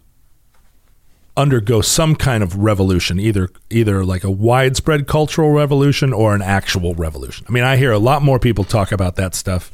[1.36, 6.94] undergo some kind of revolution, either either like a widespread cultural revolution or an actual
[6.94, 7.46] revolution.
[7.48, 9.70] I mean, I hear a lot more people talk about that stuff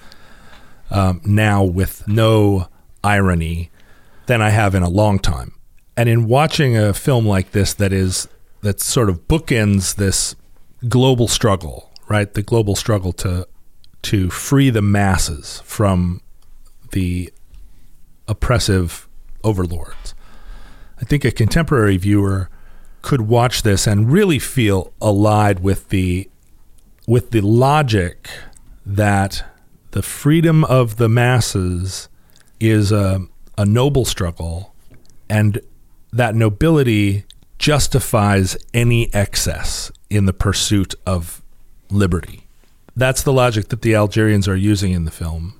[0.91, 2.69] um, now with no
[3.05, 3.71] irony
[4.27, 5.55] than I have in a long time.
[5.97, 8.29] And in watching a film like this, that is
[8.63, 10.35] that sort of bookends this
[10.89, 12.33] global struggle, right?
[12.33, 13.47] The global struggle to
[14.03, 16.21] to free the masses from
[16.91, 17.33] the
[18.27, 19.09] oppressive
[19.45, 20.15] overlords.
[21.03, 22.49] I think a contemporary viewer
[23.03, 26.31] could watch this and really feel allied with the
[27.07, 28.31] with the logic
[28.87, 29.45] that
[29.91, 32.09] the freedom of the masses
[32.61, 33.27] is a,
[33.59, 34.73] a noble struggle
[35.29, 35.61] and
[36.13, 37.25] that nobility
[37.59, 41.43] justifies any excess in the pursuit of
[41.91, 42.47] liberty
[42.97, 45.55] that's the logic that the Algerians are using in the film.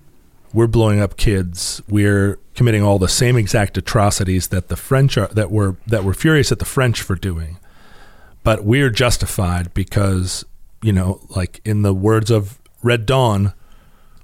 [0.53, 1.83] We're blowing up kids.
[1.89, 6.15] We're committing all the same exact atrocities that the French are that were that were
[6.15, 7.59] furious at the French for doing.
[8.45, 10.45] But we're justified because,
[10.83, 13.53] you know, like in the words of Red Dawn,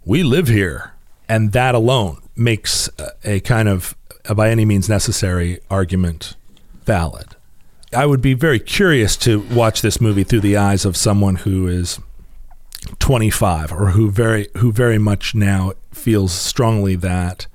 [0.05, 0.93] we live here.
[1.29, 2.89] And that alone makes
[3.25, 6.37] a kind of a by any means necessary argument
[6.85, 7.37] valid.
[7.95, 11.67] I would be very curious to watch this movie through the eyes of someone who
[11.69, 11.99] is
[12.99, 17.47] 25 or who very who very much now feels strongly that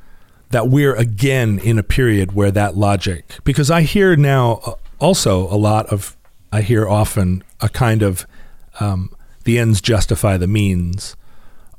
[0.50, 5.48] that we're again in a period where that logic because I hear now uh, also
[5.54, 6.16] a lot of
[6.52, 8.28] I hear often a kind of
[8.80, 11.16] um, the ends justify the means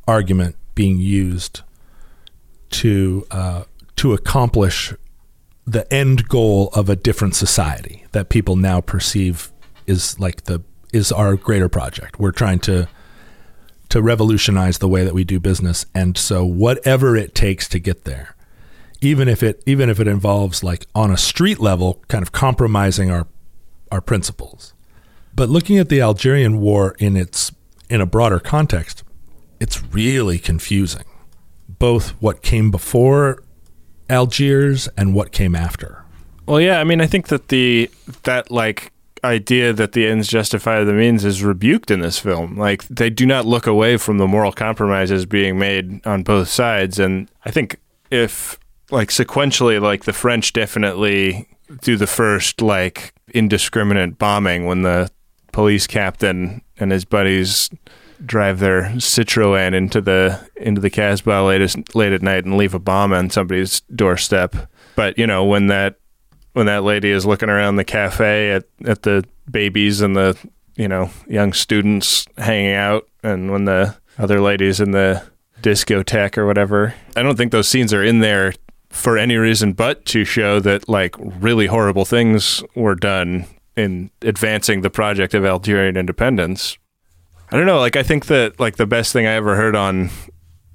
[0.07, 1.63] argument being used
[2.71, 3.65] to uh,
[3.97, 4.93] to accomplish
[5.67, 9.53] the end goal of a different society that people now perceive
[9.87, 12.19] is like the is our greater project.
[12.19, 12.89] We're trying to
[13.95, 15.87] to revolutionize the way that we do business.
[15.95, 18.35] And so whatever it takes to get there,
[19.01, 23.13] even if it even if it involves like on a street level, kind of compromising
[23.13, 23.29] our
[23.93, 24.75] our principles.
[25.33, 27.53] But looking at the Algerian war in its
[27.89, 29.05] in a broader context,
[29.61, 31.05] it's really confusing.
[31.69, 33.45] Both what came before
[34.11, 36.03] Algiers and what came after.
[36.47, 37.89] Well, yeah, I mean, I think that the
[38.25, 38.91] that like
[39.25, 42.57] idea that the ends justify the means is rebuked in this film.
[42.57, 46.99] Like they do not look away from the moral compromises being made on both sides,
[46.99, 48.59] and I think if
[48.91, 51.49] like sequentially, like the French definitely
[51.81, 55.11] do the first like indiscriminate bombing when the
[55.53, 57.71] police captain and his buddies
[58.25, 62.79] drive their Citroen into the into the Casbah late late at night and leave a
[62.79, 64.55] bomb on somebody's doorstep.
[64.97, 65.97] But you know when that
[66.55, 70.37] when that lady is looking around the cafe at at the babies and the
[70.77, 75.23] you know young students hanging out, and when the other ladies in the
[75.61, 78.55] discotheque or whatever, I don't think those scenes are in there
[78.89, 83.45] for any reason but to show that like really horrible things were done
[83.77, 86.79] in advancing the project of Algerian independence.
[87.51, 90.11] I don't know, like I think that like the best thing I ever heard on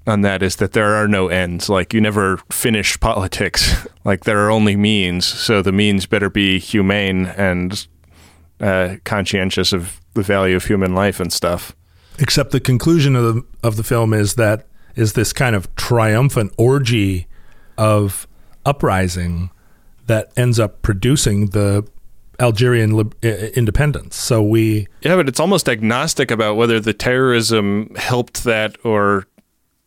[0.09, 1.69] on that is that there are no ends.
[1.69, 3.87] Like you never finish politics.
[4.03, 7.87] like there are only means, so the means better be humane and
[8.59, 11.75] uh, conscientious of the value of human life and stuff.
[12.17, 16.53] Except the conclusion of the, of the film is that is this kind of triumphant
[16.57, 17.27] orgy
[17.77, 18.27] of
[18.65, 19.49] uprising
[20.07, 21.87] that ends up producing the
[22.39, 24.15] Algerian lib- independence.
[24.15, 29.27] So we yeah, but it's almost agnostic about whether the terrorism helped that or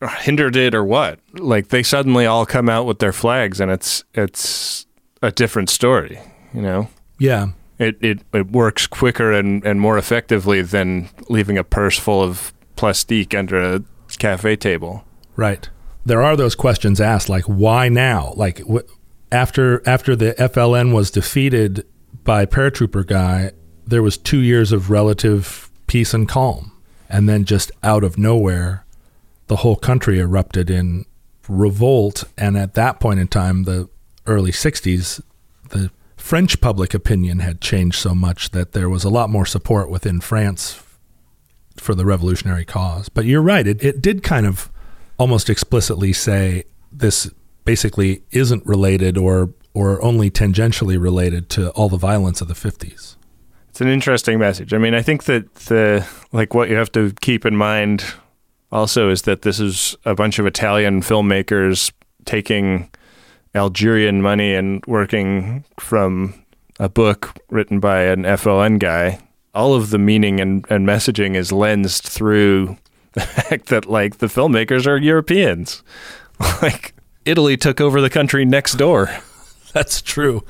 [0.09, 1.19] hindered it or what.
[1.35, 4.87] Like they suddenly all come out with their flags, and it's it's
[5.23, 6.21] a different story.
[6.55, 6.89] You know.
[7.19, 7.49] Yeah.
[7.79, 12.53] It it, it works quicker and, and more effectively than leaving a purse full of
[12.77, 13.83] plastique under a
[14.19, 15.05] cafe table.
[15.37, 15.69] Right.
[16.05, 18.35] There are those questions asked, like why now?
[18.37, 18.89] Like wh-
[19.31, 21.87] after after the FLN was defeated
[22.25, 23.53] by paratrooper guy,
[23.87, 26.73] there was two years of relative peace and calm,
[27.09, 28.85] and then just out of nowhere,
[29.53, 31.05] the whole country erupted in
[31.47, 32.25] revolt.
[32.39, 33.91] And at that point in time, the
[34.27, 35.21] early '60s,
[35.69, 39.91] the French public opinion had changed so much that there was a lot more support
[39.91, 40.83] within France
[41.77, 43.11] for the revolutionary cause.
[43.11, 44.71] But you're right; it, it did kind of
[45.19, 47.31] almost explicitly say this
[47.67, 53.17] basically isn't related or or only tangentially related to all the violence of the 50s.
[53.69, 54.73] It's an interesting message.
[54.73, 58.15] I mean, I think that the like what you have to keep in mind
[58.73, 61.93] also is that this is a bunch of Italian filmmakers
[62.25, 62.91] taking
[63.55, 66.35] Algerian money and working from
[66.81, 69.21] a book written by an FLN guy.
[69.55, 72.79] All of the meaning and, and messaging is lensed through
[73.13, 75.83] the fact that like the filmmakers are Europeans.
[76.63, 76.95] like
[77.27, 79.11] Italy took over the country next door.
[79.73, 80.45] That's true.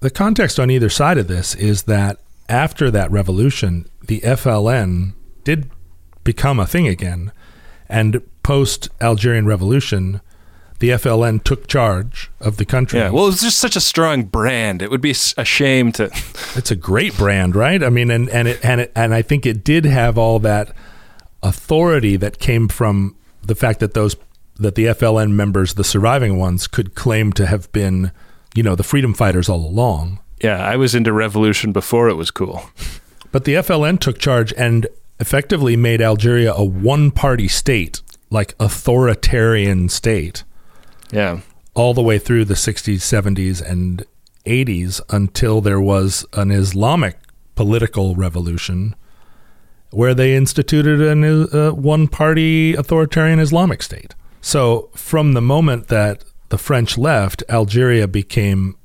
[0.00, 2.18] The context on either side of this is that
[2.48, 5.70] after that revolution, the FLN did
[6.26, 7.32] become a thing again.
[7.88, 10.20] And post Algerian Revolution,
[10.78, 12.98] the FLN took charge of the country.
[12.98, 14.82] Yeah, well, it's just such a strong brand.
[14.82, 16.04] It would be a shame to.
[16.54, 17.82] it's a great brand, right?
[17.82, 20.74] I mean, and and it and it, and I think it did have all that
[21.42, 24.16] authority that came from the fact that those
[24.58, 28.10] that the FLN members, the surviving ones, could claim to have been,
[28.54, 30.18] you know, the freedom fighters all along.
[30.42, 32.68] Yeah, I was into revolution before it was cool.
[33.32, 34.86] But the FLN took charge and
[35.18, 40.44] effectively made Algeria a one-party state, like authoritarian state.
[41.10, 41.40] Yeah.
[41.74, 44.04] All the way through the 60s, 70s and
[44.44, 47.18] 80s until there was an Islamic
[47.54, 48.94] political revolution
[49.90, 54.14] where they instituted a uh, one-party authoritarian Islamic state.
[54.40, 58.76] So, from the moment that the French left, Algeria became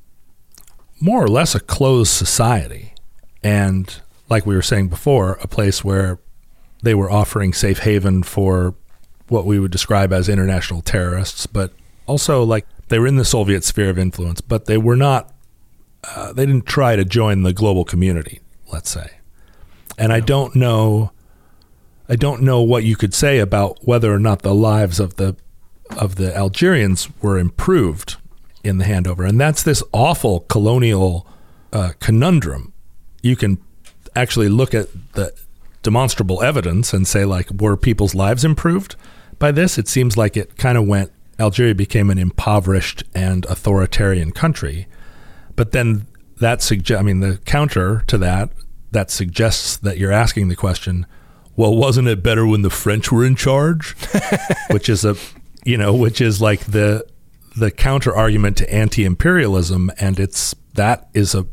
[1.00, 2.94] more or less a closed society.
[3.44, 4.02] And,
[4.32, 6.18] like we were saying before, a place where
[6.82, 8.74] they were offering safe haven for
[9.28, 11.74] what we would describe as international terrorists, but
[12.08, 15.34] also like they were in the Soviet sphere of influence, but they were not,
[16.06, 18.40] uh, they didn't try to join the global community,
[18.72, 19.12] let's say.
[19.98, 21.12] And I don't know.
[22.08, 25.36] I don't know what you could say about whether or not the lives of the
[25.98, 28.16] of the Algerians were improved
[28.64, 29.28] in the handover.
[29.28, 31.28] And that's this awful colonial
[31.74, 32.72] uh, conundrum.
[33.22, 33.58] You can
[34.16, 35.34] actually look at the
[35.84, 38.96] demonstrable evidence and say, like, were people's lives improved
[39.40, 39.78] by this?
[39.78, 44.88] It seems like it kind of went, Algeria became an impoverished and authoritarian country.
[45.56, 46.08] But then
[46.40, 48.50] that suggests, I mean, the counter to that,
[48.92, 51.06] that suggests that you're asking the question,
[51.56, 53.96] well, wasn't it better when the French were in charge?
[54.70, 55.16] Which is a
[55.64, 57.06] you know, which is like the
[57.56, 61.46] the counter argument to anti-imperialism, and it's that is a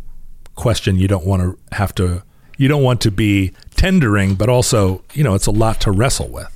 [0.55, 2.23] question you don't want to have to
[2.59, 6.29] you don't want to be tendering, but also you know it's a lot to wrestle
[6.29, 6.55] with.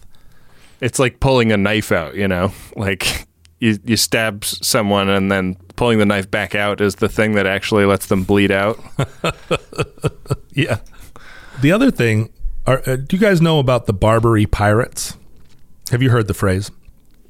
[0.83, 3.27] It's like pulling a knife out, you know, like
[3.61, 7.47] you you stab someone and then pulling the knife back out is the thing that
[7.47, 8.79] actually lets them bleed out.
[10.53, 10.81] yeah.
[11.61, 12.33] The other thing,
[12.67, 15.17] are, uh, do you guys know about the Barbary pirates?
[15.91, 16.71] Have you heard the phrase?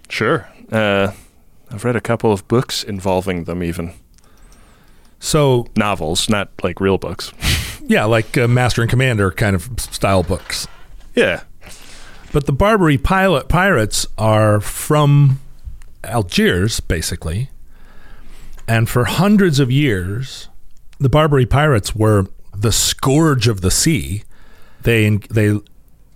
[0.09, 0.49] Sure.
[0.71, 1.13] Uh,
[1.71, 3.95] I've read a couple of books involving them, even
[5.19, 7.33] So novels, not like real books.
[7.87, 10.67] yeah, like uh, Master and Commander kind of style books.
[11.15, 11.43] Yeah.
[12.33, 15.41] But the Barbary pilot pirates are from
[16.05, 17.51] Algiers, basically.
[18.67, 20.49] And for hundreds of years,
[20.99, 22.27] the Barbary pirates were
[22.57, 24.25] the scourge of the sea.
[24.83, 25.59] They they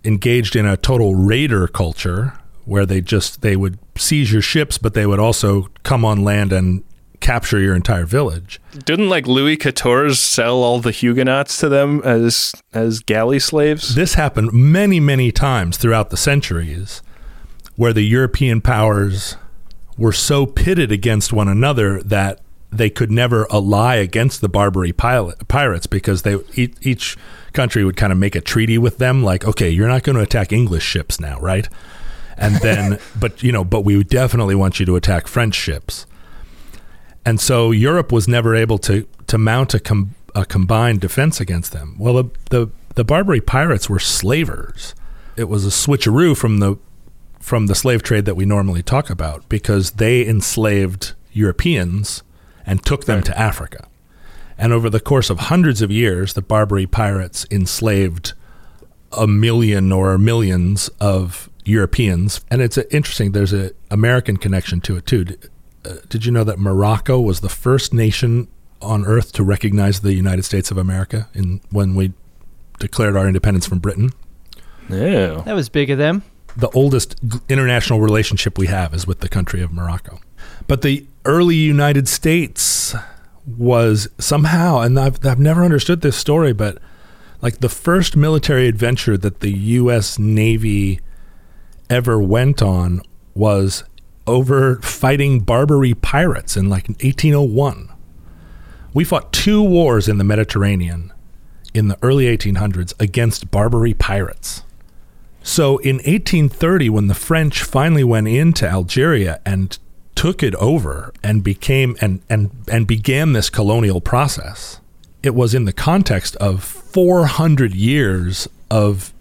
[0.05, 4.95] engaged in a total raider culture where they just they would seize your ships, but
[4.95, 6.83] they would also come on land and
[7.21, 8.61] capture your entire village.
[8.85, 13.95] Didn't like Louis XIV sell all the Huguenots to them as as galley slaves?
[13.95, 17.03] This happened many, many times throughout the centuries
[17.77, 19.37] where the European powers
[19.99, 22.41] were so pitted against one another that
[22.71, 27.17] they could never ally against the Barbary pilot, pirates because they each, each
[27.53, 30.23] country would kind of make a treaty with them like okay you're not going to
[30.23, 31.69] attack English ships now right
[32.37, 36.07] and then but you know but we definitely want you to attack French ships
[37.27, 41.73] and so Europe was never able to to mount a, com- a combined defense against
[41.73, 41.97] them.
[41.99, 44.95] Well, the, the the Barbary pirates were slavers.
[45.37, 46.77] It was a switcheroo from the
[47.41, 52.23] from the slave trade that we normally talk about because they enslaved Europeans
[52.65, 53.89] and took them to Africa.
[54.57, 58.33] And over the course of hundreds of years, the Barbary pirates enslaved
[59.13, 62.41] a million or millions of Europeans.
[62.51, 63.33] And it's interesting.
[63.33, 65.25] There's an American connection to it too
[65.87, 68.49] Uh, did you know that Morocco was the first nation
[68.83, 72.13] on earth to recognize the United States of America in when we
[72.79, 74.11] declared our independence from Britain?
[74.89, 75.43] Yeah.
[75.45, 76.23] That was big of them.
[76.57, 77.17] The oldest
[77.49, 80.21] international relationship we have is with the country of Morocco.
[80.67, 82.95] But the early United States
[83.47, 86.79] was somehow, and I've, I've never understood this story, but
[87.43, 90.19] like the first military adventure that the U.S.
[90.19, 91.01] Navy
[91.91, 93.03] ever went on
[93.35, 93.85] was
[94.27, 97.91] over fighting Barbary pirates in like 1801.
[98.95, 101.13] We fought two wars in the Mediterranean
[101.75, 104.63] in the early 1800s against Barbary pirates.
[105.43, 109.79] So in 1830, when the French finally went into Algeria and
[110.15, 114.81] took it over and became and, and, and began this colonial process,
[115.23, 119.13] it was in the context of 400 years of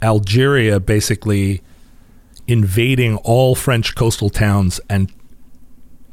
[0.00, 1.62] Algeria basically
[2.46, 5.12] invading all French coastal towns and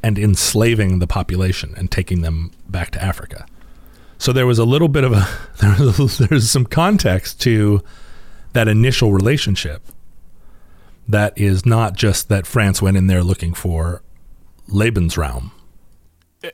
[0.02, 3.46] and enslaving the population and taking them back to Africa.
[4.18, 5.28] So there was a little bit of a
[5.62, 7.82] there there's some context to
[8.54, 9.84] that initial relationship
[11.08, 14.04] that is not just that France went in there looking for
[14.70, 15.52] Lebensraum.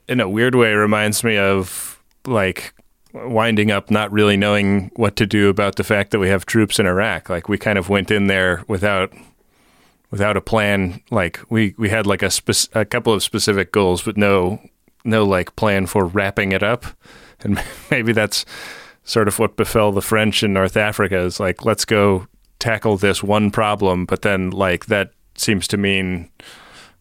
[0.08, 2.74] In a weird way, it reminds me of like
[3.14, 6.80] winding up not really knowing what to do about the fact that we have troops
[6.80, 7.30] in Iraq.
[7.30, 9.14] Like we kind of went in there without
[10.16, 11.02] without a plan.
[11.12, 14.62] Like we we had like a spec- a couple of specific goals, but no
[15.04, 16.86] no like plan for wrapping it up.
[17.42, 17.62] And
[17.92, 18.46] maybe that's
[19.04, 21.18] sort of what befell the French in North Africa.
[21.18, 22.28] Is like let's go
[22.60, 26.30] tackle this one problem, but then like that seems to mean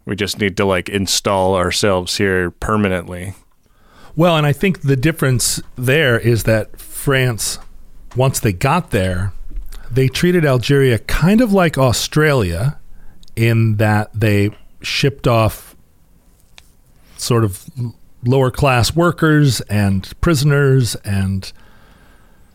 [0.05, 3.35] we just need to like install ourselves here permanently.
[4.17, 7.61] Well, and I think the difference there is that France,
[8.17, 9.33] once they got there,
[9.89, 12.81] they treated Algeria kind of like Australia
[13.37, 14.51] in that they
[14.83, 15.75] shipped off
[17.17, 17.65] sort of
[18.23, 21.53] lower class workers and prisoners and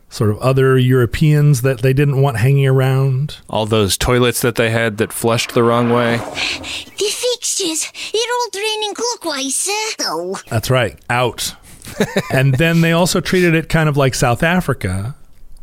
[0.09, 3.37] sort of other Europeans that they didn't want hanging around.
[3.49, 6.17] All those toilets that they had that flushed the wrong way.
[6.17, 9.95] The fixtures, they're all draining clockwise, sir.
[10.01, 10.39] Oh.
[10.49, 11.55] That's right, out.
[12.31, 15.15] and then they also treated it kind of like South Africa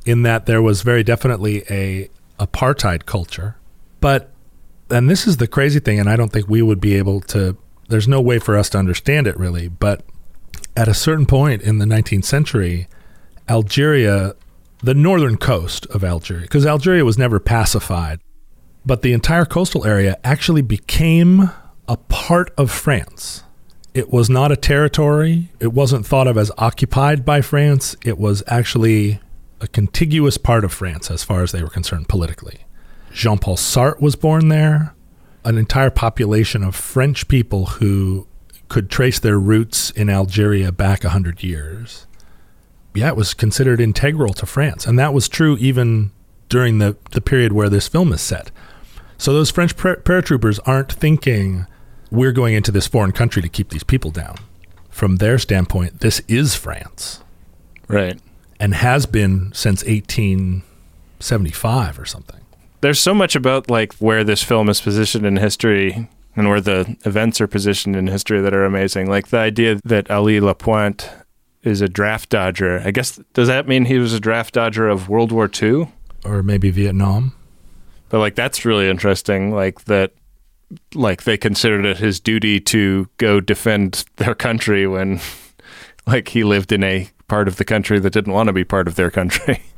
[0.05, 2.09] in that there was very definitely a
[2.39, 3.57] apartheid culture.
[4.01, 4.31] But
[4.91, 7.57] and this is the crazy thing and I don't think we would be able to
[7.89, 10.03] there's no way for us to understand it really, but
[10.77, 12.89] at a certain point in the 19th century,
[13.49, 14.35] Algeria,
[14.83, 18.21] the northern coast of Algeria, because Algeria was never pacified,
[18.85, 21.51] but the entire coastal area actually became
[21.89, 23.45] a part of France.
[23.95, 25.51] It was not a territory.
[25.59, 27.97] It wasn't thought of as occupied by France.
[28.05, 29.21] It was actually
[29.61, 32.67] a contiguous part of France as far as they were concerned politically.
[33.17, 34.95] Jean Paul Sartre was born there.
[35.43, 38.27] An entire population of French people who
[38.69, 42.07] could trace their roots in Algeria back 100 years.
[42.95, 44.87] Yeah, it was considered integral to France.
[44.87, 46.11] And that was true even
[46.51, 48.51] during the, the period where this film is set.
[49.17, 51.67] So those French par- paratroopers aren't thinking,
[52.11, 54.37] we're going into this foreign country to keep these people down.
[54.91, 57.23] From their standpoint, this is France.
[57.89, 58.21] Right.
[58.61, 62.43] And has been since 1875 or something.
[62.81, 66.97] There's so much about like where this film is positioned in history and where the
[67.05, 69.09] events are positioned in history that are amazing.
[69.09, 71.11] Like the idea that Ali Lapointe
[71.63, 72.81] is a draft dodger.
[72.85, 75.89] I guess does that mean he was a draft dodger of World War II?
[76.25, 77.35] Or maybe Vietnam.
[78.09, 79.51] But like that's really interesting.
[79.51, 80.13] Like that
[80.95, 85.21] like they considered it his duty to go defend their country when
[86.07, 88.87] like he lived in a part of the country that didn't want to be part
[88.87, 89.63] of their country.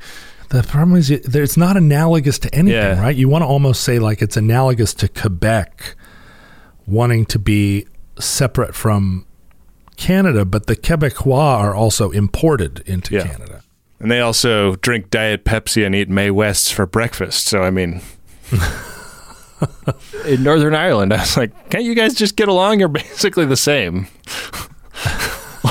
[0.49, 2.99] The problem is, it- it's not analogous to anything, Yeah.
[3.01, 3.15] right?
[3.15, 5.95] You want to almost say like it's analogous to Quebec
[6.87, 7.85] wanting to be
[8.19, 9.25] separate from
[9.95, 13.27] Canada, but the Quebecois are also imported into Yeah.
[13.27, 13.61] Canada.
[13.99, 17.45] And they also drink Diet Pepsi and eat Mae Wests for breakfast.
[17.47, 18.01] So I mean
[20.25, 22.79] in Northern Ireland, I was like, can't you guys just get along?
[22.79, 24.07] You're basically the same.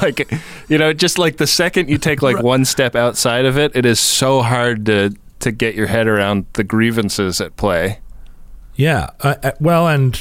[0.02, 0.30] Like,
[0.68, 3.84] you know, just like the second you take like one step outside of it, it
[3.86, 8.00] is so hard to to get your head around the grievances at play.
[8.74, 9.10] Yeah.
[9.20, 10.20] Uh, uh, well, and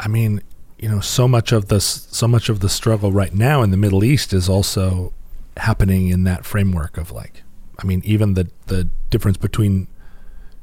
[0.00, 0.42] I mean,
[0.78, 3.76] you know, so much of this, so much of the struggle right now in the
[3.76, 5.12] Middle East is also
[5.56, 7.42] happening in that framework of like,
[7.78, 9.88] I mean, even the the difference between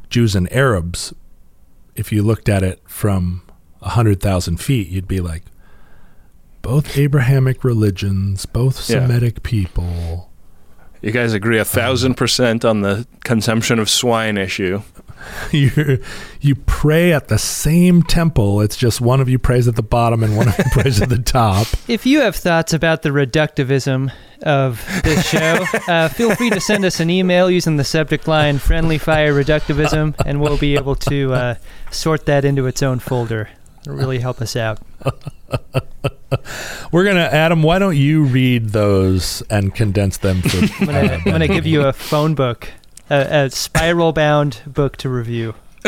[0.10, 1.14] Jews and Arabs,
[1.96, 3.42] if you looked at it from
[3.82, 5.44] a hundred thousand feet, you'd be like,
[6.66, 9.02] both Abrahamic religions, both Yeah.
[9.06, 10.32] Semitic people.
[11.00, 14.82] You guys agree a thousand percent on the consumption of swine issue.
[15.52, 16.02] you
[16.42, 18.62] you pray at the same temple.
[18.62, 21.10] It's just one of you prays at the bottom and one of you prays at
[21.10, 21.68] the top.
[21.88, 24.12] If you have thoughts about the reductivism
[24.42, 28.58] of this show, uh, feel free to send us an email using the subject line
[28.58, 31.56] "friendly fire reductivism," and we'll be able to uh,
[31.92, 33.50] sort that into its own folder.
[33.82, 34.80] It'll really help us out.
[36.92, 37.64] We're gonna Adam.
[37.64, 40.58] Why don't you read those and condense them for?
[40.80, 42.70] I'm gonna, I'm gonna give you a phone book,
[43.10, 45.56] a, a spiral-bound book to review.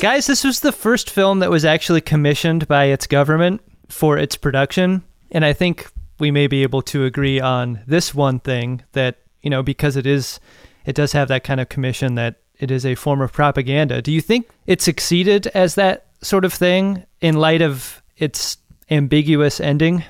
[0.00, 4.36] Guys, this was the first film that was actually commissioned by its government for its
[4.36, 9.18] production, and I think we may be able to agree on this one thing that
[9.42, 10.40] you know because it is,
[10.84, 14.00] it does have that kind of commission that it is a form of propaganda.
[14.00, 18.58] Do you think it succeeded as that sort of thing in light of its
[18.90, 20.04] ambiguous ending?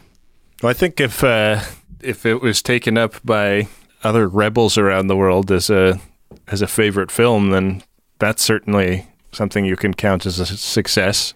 [0.63, 1.61] Well, I think if uh,
[2.01, 3.69] if it was taken up by
[4.03, 6.01] other rebels around the world as a
[6.49, 7.83] as a favorite film, then
[8.19, 11.35] that's certainly something you can count as a success.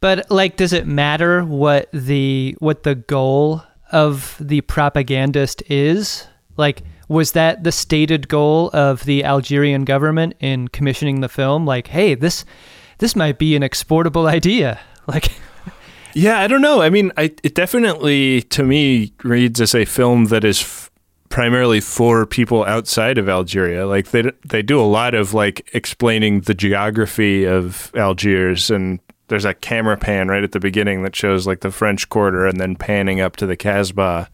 [0.00, 6.26] But like, does it matter what the what the goal of the propagandist is?
[6.56, 11.66] Like, was that the stated goal of the Algerian government in commissioning the film?
[11.66, 12.44] Like, hey, this
[12.98, 14.80] this might be an exportable idea.
[15.06, 15.32] Like,
[16.14, 16.82] Yeah, I don't know.
[16.82, 20.90] I mean, I, it definitely to me reads as a film that is f-
[21.30, 23.88] primarily for people outside of Algeria.
[23.88, 29.46] Like they they do a lot of like explaining the geography of Algiers and there's
[29.46, 32.76] a camera pan right at the beginning that shows like the French Quarter and then
[32.76, 34.28] panning up to the Casbah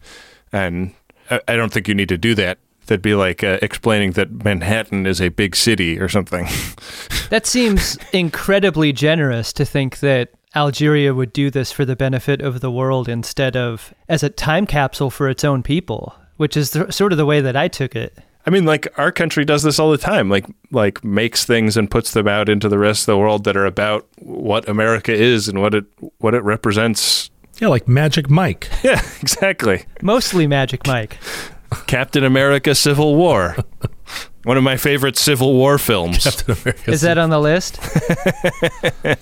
[0.51, 0.93] and
[1.29, 2.59] I don't think you need to do that.
[2.87, 6.47] That'd be like uh, explaining that Manhattan is a big city or something.
[7.29, 12.61] that seems incredibly generous to think that Algeria would do this for the benefit of
[12.61, 16.91] the world instead of as a time capsule for its own people, which is the,
[16.91, 18.17] sort of the way that I took it.
[18.45, 20.29] I mean, like our country does this all the time.
[20.29, 23.57] Like, like makes things and puts them out into the rest of the world that
[23.57, 25.85] are about what America is and what it
[26.19, 27.29] what it represents.
[27.59, 28.69] Yeah, like Magic Mike.
[28.83, 29.85] Yeah, exactly.
[30.01, 31.17] Mostly Magic Mike.
[31.87, 33.55] Captain America: Civil War.
[34.43, 36.23] One of my favorite Civil War films.
[36.23, 36.91] Captain America.
[36.91, 37.79] Is that on the list?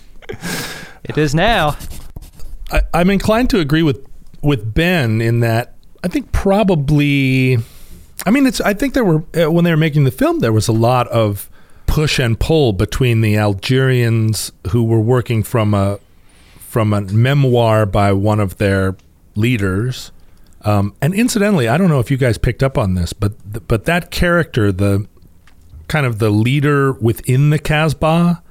[1.04, 1.78] it is now.
[2.72, 4.06] I, I'm inclined to agree with
[4.42, 5.76] with Ben in that
[6.06, 7.58] I think probably.
[8.28, 8.62] I mean, it's.
[8.62, 11.08] I think there were uh, when they were making the film, there was a lot
[11.08, 11.50] of
[11.88, 16.00] push and pull between the Algerians who were working from a
[16.60, 18.96] from a memoir by one of their
[19.34, 20.12] leaders.
[20.66, 23.86] Um, and incidentally, I don't know if you guys picked up on this, but but
[23.86, 25.08] that character, the
[25.88, 28.42] kind of the leader within the Casbah,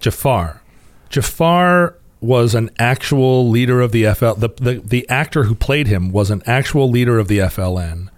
[0.00, 0.62] Jafar.
[1.10, 4.32] Jafar was an actual leader of the FL.
[4.32, 8.08] The, the the actor who played him was an actual leader of the FLN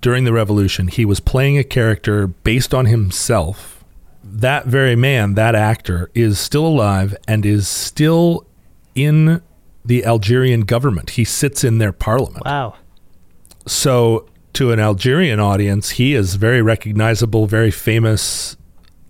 [0.00, 0.86] during the revolution.
[0.88, 3.84] He was playing a character based on himself.
[4.22, 8.46] That very man, that actor, is still alive and is still
[8.94, 9.42] in
[9.84, 11.10] the Algerian government.
[11.10, 12.44] He sits in their parliament.
[12.44, 12.74] Wow.
[13.66, 18.56] So, to an Algerian audience, he is very recognizable, very famous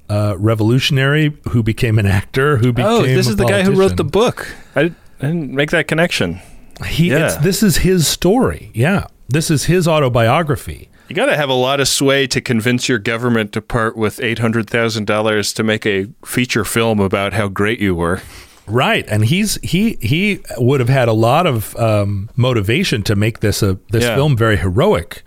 [0.08, 2.58] uh, revolutionary who became an actor.
[2.58, 4.54] Who became Oh, this a is the guy who wrote the book.
[4.76, 6.40] I, I didn't make that connection.
[6.86, 7.26] He, Yeah.
[7.26, 8.70] it's, this is his story.
[8.74, 10.88] Yeah, this is his autobiography.
[11.08, 14.16] You got to have a lot of sway to convince your government to part with
[14.18, 18.22] $800,000 to make a feature film about how great you were.
[18.66, 23.40] Right, and he's he he would have had a lot of um, motivation to make
[23.40, 24.14] this a this Yeah.
[24.16, 25.22] film very heroic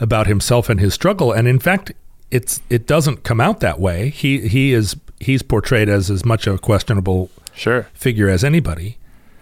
[0.00, 1.30] about himself and his struggle.
[1.32, 1.92] And in fact,
[2.30, 4.10] it's it doesn't come out that way.
[4.10, 7.86] He he is he's portrayed as as much a questionable Sure.
[7.94, 8.98] figure as anybody.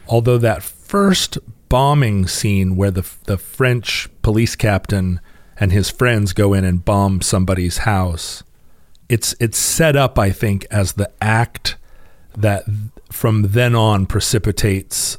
[0.09, 1.39] Although that first
[1.69, 5.21] bombing scene where the the French police captain
[5.61, 8.43] and his friends go in and bomb somebody's house,
[9.09, 11.77] it's it's set up, I think, as the act
[12.37, 12.65] that
[13.11, 15.19] from then on precipitates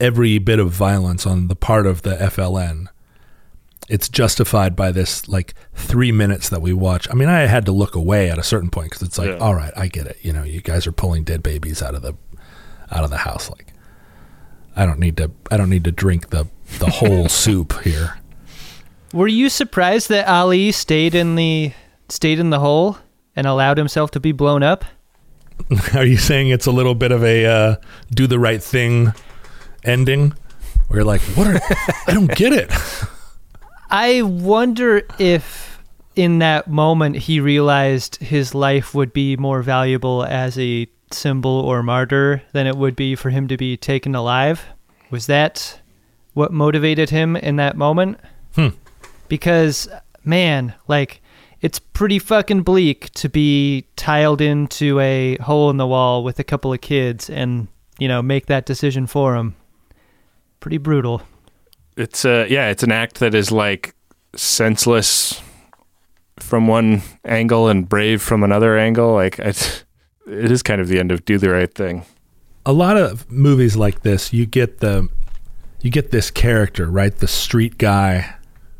[0.00, 2.86] every bit of violence on the part of the FLN.
[3.88, 7.08] It's justified by this like three minutes that we watch.
[7.10, 9.38] I mean, I had to look away at a certain point because it's like, Yeah.
[9.38, 10.18] all right, I get it.
[10.22, 12.14] You know, you guys are pulling dead babies out of the
[12.90, 13.50] out of the house.
[13.50, 13.72] Like,
[14.76, 15.30] I don't need to.
[15.50, 16.46] I don't need to drink the
[16.78, 18.18] the whole soup here.
[19.12, 21.72] Were you surprised that Ali stayed in the
[22.08, 22.98] stayed in the hole
[23.36, 24.84] and allowed himself to be blown up?
[25.94, 27.76] Are you saying it's a little bit of a uh,
[28.10, 29.12] do the right thing
[29.84, 30.34] ending?
[30.88, 31.54] Where you're like, what are
[32.06, 32.70] I don't get it.
[33.90, 35.80] I wonder if
[36.16, 41.82] in that moment he realized his life would be more valuable as a symbol or
[41.82, 44.64] martyr than it would be for him to be taken alive.
[45.10, 45.80] Was that
[46.34, 48.18] what motivated him in that moment?
[48.54, 48.68] Hmm.
[49.28, 49.88] Because,
[50.24, 51.21] man, like,
[51.62, 56.44] it's pretty fucking bleak to be tiled into a hole in the wall with a
[56.44, 59.54] couple of kids and, you know, make that decision for them.
[60.60, 61.22] Pretty brutal.
[61.96, 63.94] It's uh yeah, it's an act that is like
[64.34, 65.40] senseless
[66.40, 69.12] from one angle and brave from another angle.
[69.12, 69.84] Like it's
[70.26, 72.04] it is kind of the end of do the right thing.
[72.64, 75.08] a lot of movies like this you get the
[75.80, 78.36] you get this character right the street guy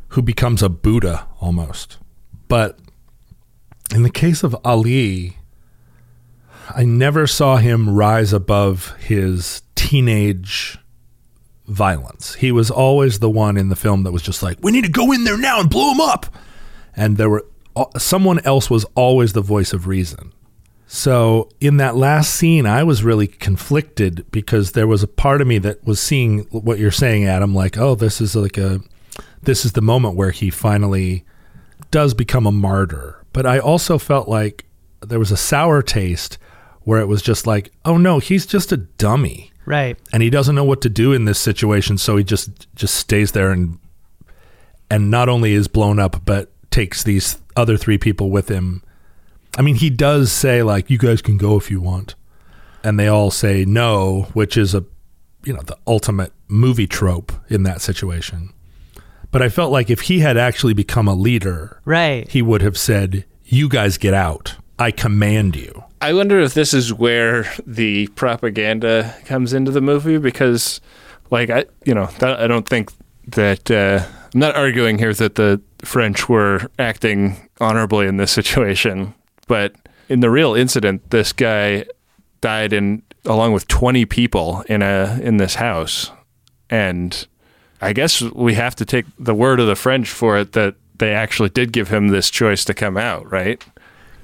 [0.09, 1.97] who becomes a buddha almost
[2.47, 2.79] but
[3.93, 5.37] in the case of ali
[6.75, 10.77] i never saw him rise above his teenage
[11.67, 14.83] violence he was always the one in the film that was just like we need
[14.83, 16.25] to go in there now and blow him up
[16.95, 20.31] and there were uh, someone else was always the voice of reason
[20.93, 25.47] so in that last scene, I was really conflicted because there was a part of
[25.47, 27.55] me that was seeing what you're saying, Adam.
[27.55, 28.79] Like, oh, this is like a,
[29.41, 31.25] this is the moment where he finally
[31.93, 33.23] does become a martyr.
[33.31, 34.65] But I also felt like
[35.01, 36.37] there was a sour taste
[36.81, 39.97] where it was just like, oh no, he's just a dummy, Right.
[40.11, 43.31] and he doesn't know what to do in this situation, so he just just stays
[43.31, 43.79] there and
[44.91, 48.83] and not only is blown up, but takes these other three people with him.
[49.57, 52.15] I mean, he does say like, "You guys can go if you want,"
[52.83, 54.83] and they all say no, which is a,
[55.45, 58.51] you know, the ultimate movie trope in that situation.
[59.33, 62.29] But I felt like if he had actually become a leader, Right.
[62.29, 64.55] he would have said, "You guys get out.
[64.79, 70.17] I command you." I wonder if this is where the propaganda comes into the movie
[70.19, 70.79] because,
[71.31, 72.91] like, I you know that, I don't think
[73.27, 74.03] that uh,
[74.33, 79.13] I'm not arguing here that the French were acting honorably in this situation,
[79.47, 79.73] but
[80.09, 81.85] in the real incident, this guy
[82.41, 86.11] died in along with 20 people in a in this house,
[86.69, 87.25] and
[87.83, 91.13] I guess we have to take the word of the French for it that they
[91.13, 93.63] actually did give him this choice to come out, right?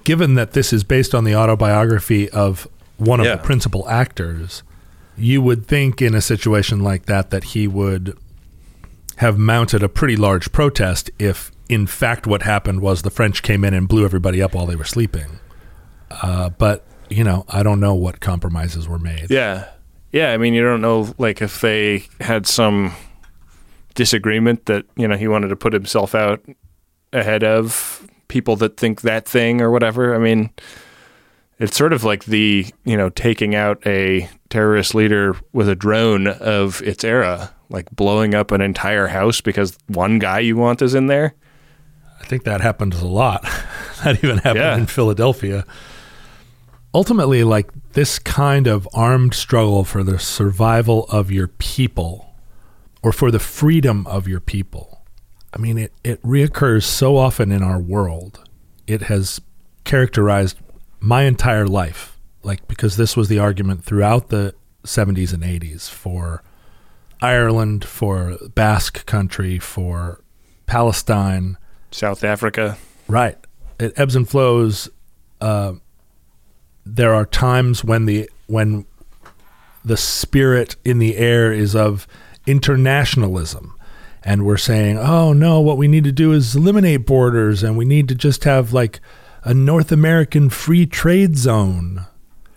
[0.06, 3.36] given that this is based on the autobiography of one of Yeah.
[3.36, 4.64] the principal actors,
[5.18, 8.18] you would think in a situation like that that he would
[9.18, 13.64] have mounted a pretty large protest if, in fact, what happened was the French came
[13.64, 15.40] in and blew everybody up while they were sleeping.
[16.10, 19.28] Uh, but, you know, I don't know what compromises were made.
[19.30, 19.66] Yeah.
[20.12, 22.94] Yeah, I mean, you don't know like if they had some
[24.00, 26.40] disagreement that, you know, he wanted to put himself out
[27.12, 30.16] ahead of people that think that thing or whatever.
[30.16, 30.52] I mean,
[31.60, 36.28] it's sort of like the, you know, taking out a terrorist leader with a drone
[36.28, 40.96] of its era, like blowing up an entire house because one guy you want is
[40.96, 41.34] in there.
[42.22, 43.42] I think that happens a lot.
[44.06, 44.78] that even happened Yeah.
[44.78, 45.66] in Philadelphia.
[46.94, 52.29] Ultimately, like this kind of armed struggle for the survival of your people
[53.02, 55.04] or for the freedom of your people.
[55.54, 58.48] I mean, it, it reoccurs so often in our world.
[58.88, 59.42] It has
[59.84, 60.58] characterized
[61.00, 66.44] my entire life, like, because this was the argument throughout the 70s and 80s for
[67.22, 70.22] Ireland, for Basque country, for
[70.66, 71.58] Palestine.
[71.92, 72.78] South Africa.
[73.08, 73.38] Right.
[73.80, 74.90] It ebbs and flows.
[75.42, 75.74] Uh,
[76.86, 78.86] there are times when the when
[79.86, 82.08] the spirit in the air is of
[82.50, 83.76] internationalism,
[84.24, 87.86] and we're saying, "Oh no, what we need to do is eliminate borders and we
[87.86, 89.00] need to just have like
[89.44, 92.06] a North American free trade zone."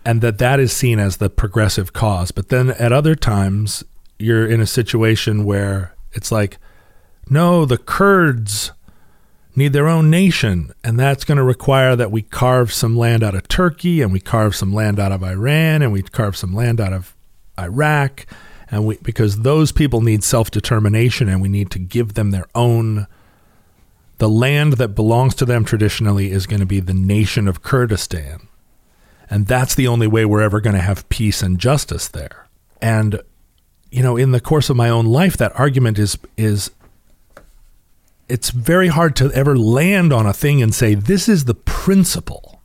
[0.04, 2.32] And that that is seen as the progressive cause.
[2.32, 3.84] But then at other times,
[4.18, 6.58] you're in a situation where it's like,
[7.28, 8.72] no, the Kurds
[9.54, 13.34] need their own nation, and that's going to require that we carve some land out
[13.34, 16.80] of Turkey, and we carve some land out of Iran, and we carve some land
[16.80, 17.14] out of
[17.58, 18.26] Iraq,
[18.72, 22.46] and we because those people need self determination, and we need to give them their
[22.54, 23.06] own.
[24.16, 28.48] The land that belongs to them traditionally is going to be the nation of Kurdistan.
[29.28, 32.48] And that's the only way we're ever going to have peace and justice there.
[32.80, 33.20] And
[33.90, 36.70] you know, in the course of my own life, that argument is is
[38.28, 42.62] it's very hard to ever land on a thing and say this is the principle,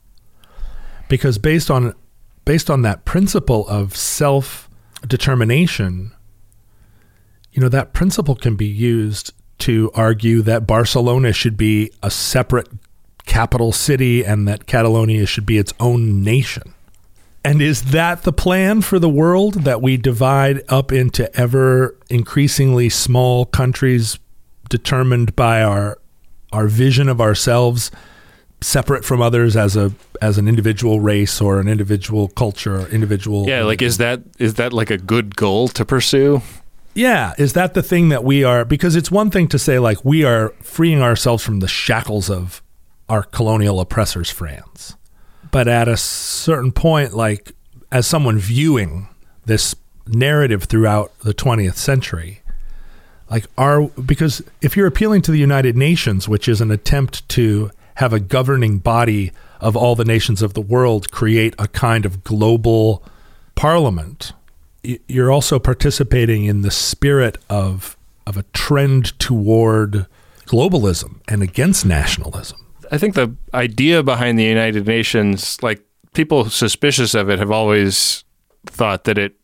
[1.08, 1.94] because based on
[2.46, 4.67] based on that principle of self
[5.06, 6.12] determination,
[7.52, 12.68] you know, that principle can be used to argue that Barcelona should be a separate
[13.26, 16.74] capital city and that Catalonia should be its own nation.
[17.44, 22.88] And is that the plan for the world that we divide up into ever increasingly
[22.88, 24.18] small countries
[24.68, 25.98] determined by our
[26.52, 27.90] our vision of ourselves
[28.60, 33.46] separate from others as a as an individual race or an individual culture or individual
[33.46, 36.42] Yeah, like is that is that like a good goal to pursue?
[36.94, 40.04] Yeah, is that the thing that we are because it's one thing to say like
[40.04, 42.62] we are freeing ourselves from the shackles of
[43.08, 44.96] our colonial oppressors France.
[45.50, 47.52] But at a certain point like
[47.92, 49.08] as someone viewing
[49.46, 49.74] this
[50.06, 52.40] narrative throughout the 20th century
[53.30, 57.70] like are because if you're appealing to the United Nations which is an attempt to
[57.98, 62.24] have a governing body of all the nations of the world create a kind of
[62.24, 63.02] global
[63.54, 64.32] parliament
[64.82, 67.96] you're also participating in the spirit of
[68.26, 70.06] of a trend toward
[70.46, 72.58] globalism and against nationalism
[72.90, 75.84] I think the idea behind the United Nations, like
[76.14, 78.24] people suspicious of it, have always
[78.66, 79.34] thought that it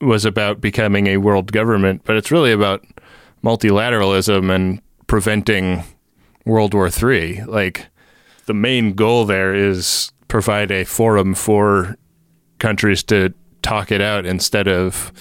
[0.00, 2.84] was about becoming a world government, but it's really about
[3.42, 5.84] multilateralism and preventing
[6.44, 7.44] World War III.
[7.44, 7.86] Like
[8.48, 11.96] the main goal there is provide a forum for
[12.58, 13.32] countries to
[13.62, 15.12] talk it out instead of,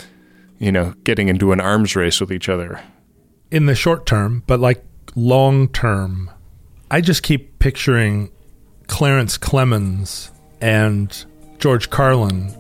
[0.57, 2.81] you know, getting into an arms race with each other.
[3.51, 4.83] in the short term, but like
[5.15, 6.31] long term,
[6.89, 8.31] I just keep picturing
[8.87, 11.25] Clarence Clemons and
[11.59, 12.53] George Carlin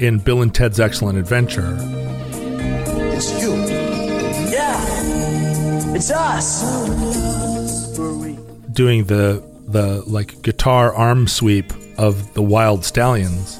[0.00, 1.76] in Bill and Ted's Excellent Adventure.
[3.12, 3.54] It's you.
[4.50, 5.94] Yeah.
[5.94, 6.62] It's us.
[8.72, 13.58] doing the the like guitar arm sweep of the Wild Stallions,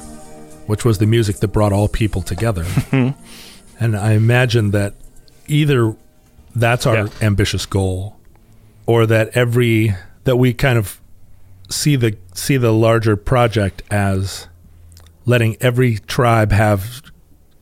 [0.67, 2.63] which was the music that brought all people together.
[2.91, 3.09] Hmm.
[3.79, 4.93] and I imagine that
[5.47, 5.95] either
[6.55, 7.07] that's our Yeah.
[7.21, 8.17] ambitious goal,
[8.85, 9.95] or that every
[10.25, 10.99] that we kind of
[11.69, 14.47] see the see the larger project as
[15.25, 17.01] letting every tribe have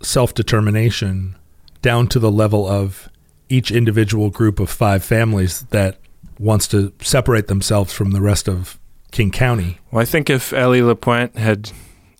[0.01, 1.35] self determination
[1.81, 3.09] down to the level of
[3.49, 5.97] each individual group of five families that
[6.39, 8.79] wants to separate themselves from the rest of
[9.11, 9.77] King County.
[9.91, 11.71] Well, I think if Ali Lapointe had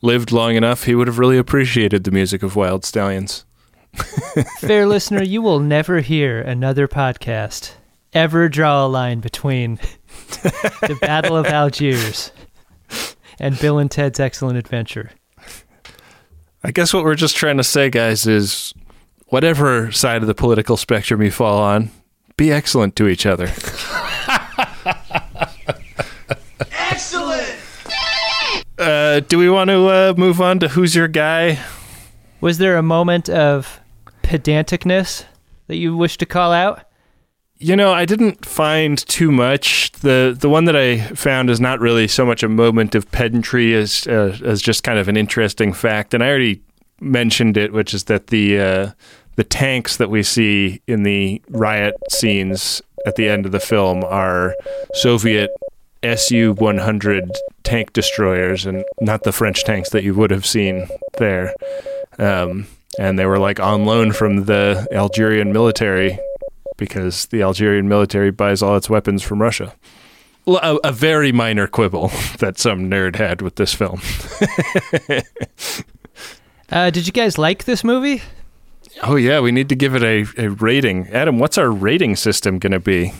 [0.02, 3.46] lived long enough, he would have really appreciated the music of Wild Stallions.
[4.60, 7.74] Fair listener, you will never hear another podcast
[8.14, 9.76] ever draw a line between
[10.42, 12.32] the Battle of Algiers
[13.40, 15.12] and Bill and Ted's Excellent Adventure.
[16.64, 18.74] I guess what we're just trying to say, guys, is
[19.28, 21.90] whatever side of the political spectrum you fall on,
[22.36, 23.48] be excellent to each other.
[28.80, 31.60] Uh, do we want to uh, move on to who's your guy?
[32.40, 33.82] Was there a moment of
[34.24, 35.26] pedanticness
[35.68, 36.86] that you wish to call out?
[37.58, 39.92] You know, I didn't find too much.
[40.00, 43.74] the The one that I found is not really so much a moment of pedantry
[43.74, 46.14] as uh, as just kind of an interesting fact.
[46.14, 46.62] And I already
[47.02, 48.92] mentioned it, which is that the uh,
[49.36, 54.06] the tanks that we see in the riot scenes at the end of the film
[54.06, 54.56] are
[54.94, 55.50] Soviet
[56.16, 57.30] Su 100
[57.64, 60.88] tank destroyers, and not the French tanks that you would have seen
[61.18, 61.54] there.
[62.18, 66.20] Um, and they were like on loan from the Algerian military
[66.78, 69.74] because the Algerian military buys all its weapons from Russia.
[70.48, 72.08] A very minor quibble
[72.40, 74.02] that some nerd had with this film.
[76.72, 78.22] Uh, did you guys like this movie?
[79.04, 81.08] oh yeah, we need to give it a, a rating.
[81.08, 83.12] Adam, what's our rating system going to be?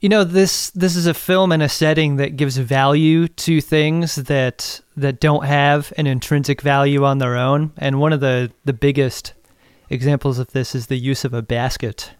[0.00, 4.14] You know this this is a film in a setting that gives value to things
[4.14, 8.72] that that don't have an intrinsic value on their own, and one of the the
[8.72, 9.34] biggest
[9.90, 12.12] examples of this is the use of a basket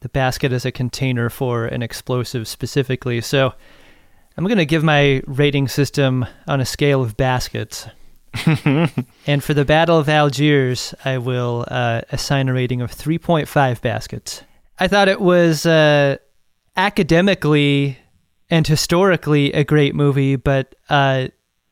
[0.00, 3.20] the basket as a container for an explosive specifically.
[3.20, 3.52] So
[4.36, 7.86] I'm going to give my rating system on a scale of baskets.
[9.26, 14.42] and for the Battle of Algiers, I will uh, assign a rating of 3.5 baskets.
[14.78, 16.16] I thought it was uh,
[16.80, 17.98] academically
[18.48, 21.28] and historically a great movie, but uh,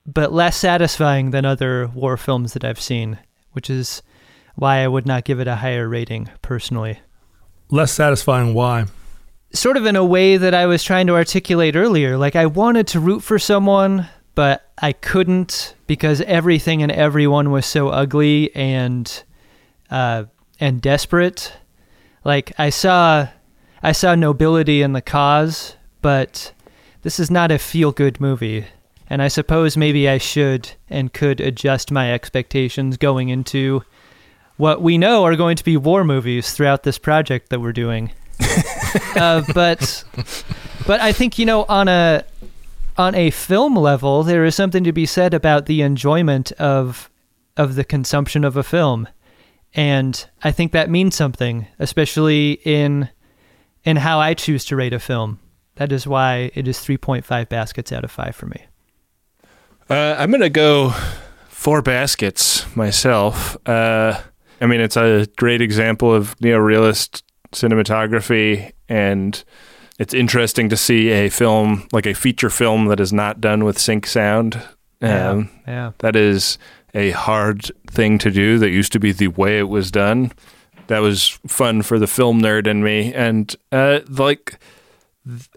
[0.07, 3.19] but less satisfying than other war films that I've seen,
[3.53, 4.03] which is
[4.55, 7.01] why I would not give it a higher rating personally.
[7.71, 8.87] Less satisfying why?
[9.53, 12.19] Sort of in a way that I was trying to articulate earlier.
[12.19, 17.65] Like I wanted to root for someone, but I couldn't because everything and everyone was
[17.65, 19.23] so ugly and
[19.91, 20.25] uh,
[20.61, 21.53] and desperate.
[22.25, 23.29] Like I saw
[23.83, 26.53] I saw nobility in the cause, but
[27.03, 28.67] this is not a feel good movie.
[29.11, 33.83] And I suppose maybe I should and could adjust my expectations going into
[34.57, 38.13] what we know are going to be war movies throughout this project that we're doing.
[39.17, 40.05] uh, but
[40.87, 42.25] but I think you know on a
[42.97, 47.09] on a film level there is something to be said about the enjoyment of
[47.57, 49.09] of the consumption of a film.
[49.75, 53.11] And I think that means something, especially in
[53.85, 55.39] in how I choose to rate a film.
[55.77, 58.65] That is why it is 3.5 baskets out of 5 for me.
[59.89, 60.93] Uh, I'm going to go
[61.49, 63.57] four baskets myself.
[63.67, 64.21] Uh,
[64.61, 67.23] I mean, it's a great example of neorealist
[67.53, 69.43] cinematography, and
[69.99, 73.79] it's interesting to see a film like a feature film that is not done with
[73.79, 74.57] sync sound.
[75.01, 75.93] Um, yeah, yeah.
[75.99, 76.59] That is
[76.95, 78.59] a hard thing to do.
[78.59, 80.33] That used to be the way it was done.
[80.89, 84.59] That was fun for the film nerd in me, and uh, like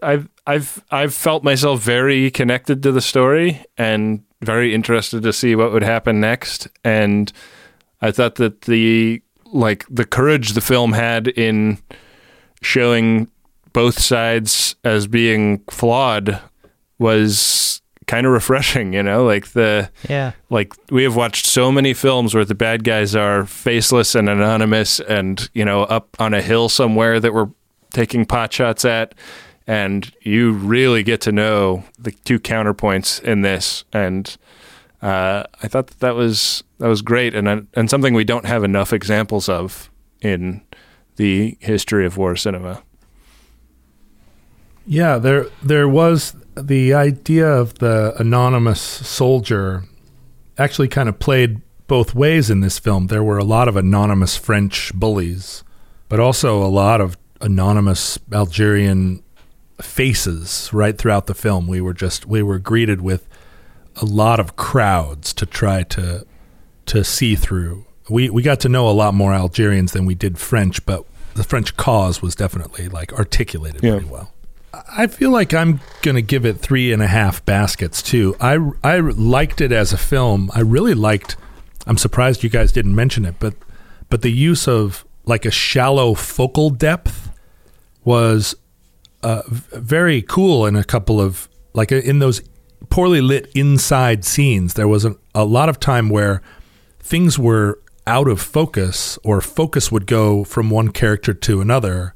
[0.02, 5.54] I've I've I've felt myself very connected to the story and very interested to see
[5.54, 6.68] what would happen next.
[6.84, 7.32] And
[8.00, 11.78] I thought that the like the courage the film had in
[12.60, 13.28] showing
[13.72, 16.40] both sides as being flawed
[16.98, 17.81] was
[18.12, 22.34] kind of refreshing, you know, like the yeah, like we have watched so many films
[22.34, 26.68] where the bad guys are faceless and anonymous, and you know, up on a hill
[26.68, 27.48] somewhere that we're
[27.94, 29.14] taking pot shots at,
[29.66, 34.36] and you really get to know the two counterpoints in this, and
[35.00, 38.62] uh, I thought that, that was that was great, and and something we don't have
[38.62, 39.90] enough examples of
[40.20, 40.60] in
[41.16, 42.82] the history of war cinema.
[44.86, 49.84] Yeah, there there was the idea of the anonymous soldier
[50.58, 53.08] actually kind of played both ways in this film.
[53.08, 55.64] There were a lot of anonymous French bullies,
[56.08, 59.22] but also a lot of anonymous Algerian
[59.80, 61.66] faces right throughout the film.
[61.66, 63.28] We were just we were greeted with
[63.96, 66.26] a lot of crowds to try to
[66.86, 67.86] to see through.
[68.08, 71.44] We we got to know a lot more Algerians than we did French, but the
[71.44, 73.92] French cause was definitely like articulated yeah.
[73.92, 74.32] very well.
[74.94, 78.36] I feel like I'm going to give it three and a half baskets too.
[78.40, 80.50] I, I liked it as a film.
[80.54, 81.36] I really liked.
[81.86, 83.54] I'm surprised you guys didn't mention it, but
[84.10, 87.30] but the use of like a shallow focal depth
[88.04, 88.54] was
[89.22, 92.42] uh, very cool in a couple of like in those
[92.90, 94.74] poorly lit inside scenes.
[94.74, 96.42] There was a, a lot of time where
[97.00, 102.14] things were out of focus, or focus would go from one character to another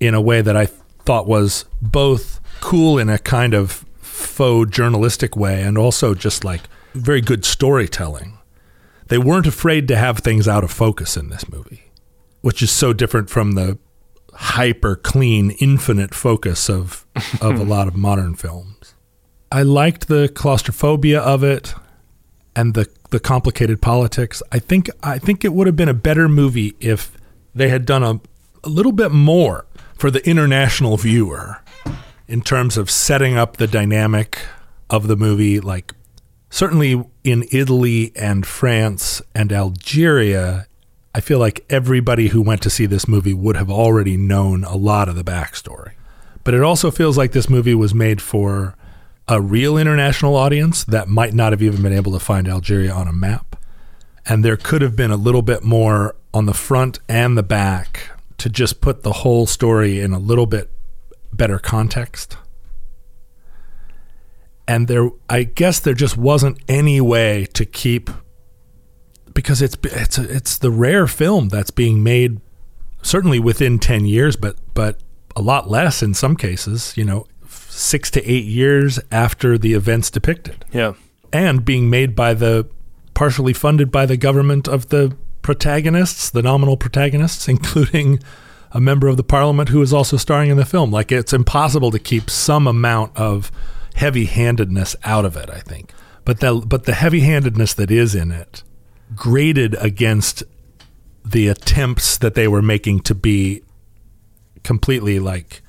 [0.00, 0.66] in a way that I
[1.10, 6.60] thought was both cool in a kind of faux journalistic way and also just like
[6.94, 8.38] very good storytelling.
[9.08, 11.90] They weren't afraid to have things out of focus in this movie,
[12.42, 13.76] which is so different from the
[14.34, 17.04] hyper clean, infinite focus of
[17.40, 18.94] of a lot of modern films.
[19.50, 21.74] I liked the claustrophobia of it
[22.54, 24.44] and the the complicated politics.
[24.52, 27.18] I think I think it would have been a better movie if
[27.52, 28.20] they had done a,
[28.62, 29.66] a little bit more
[30.00, 31.60] for the international viewer
[32.26, 34.40] in terms of setting up the dynamic
[34.88, 35.60] of the movie.
[35.60, 35.94] Like,
[36.48, 40.66] certainly in Italy and France and Algeria,
[41.14, 44.74] I feel like everybody who went to see this movie would have already known a
[44.74, 45.92] lot of the backstory.
[46.44, 48.74] But it also feels like this movie was made for
[49.28, 53.06] a real international audience that might not have even been able to find Algeria on
[53.06, 53.54] a map.
[54.24, 58.09] And there could have been a little bit more on the front and the back
[58.40, 60.70] to just put the whole story in a little bit
[61.32, 62.36] better context.
[64.66, 68.08] And there, I guess there just wasn't any way to keep
[69.34, 72.40] because it's it's it's the rare film that's being made
[73.02, 74.98] certainly within 10 years but but
[75.36, 80.10] a lot less in some cases you know 6 to 8 years after the events
[80.10, 80.94] depicted yeah
[81.32, 82.68] and being made by the
[83.14, 88.20] partially funded by the government of the protagonists, the nominal protagonists, including
[88.72, 90.90] a member of the parliament who is also starring in the film.
[90.90, 93.50] Like it's impossible to keep some amount of
[93.94, 95.92] heavy-handedness out of it, I think.
[96.24, 98.62] But the but the heavy-handedness that is in it
[99.14, 100.44] graded against
[101.24, 103.62] the attempts that they were making to be
[104.62, 105.62] completely like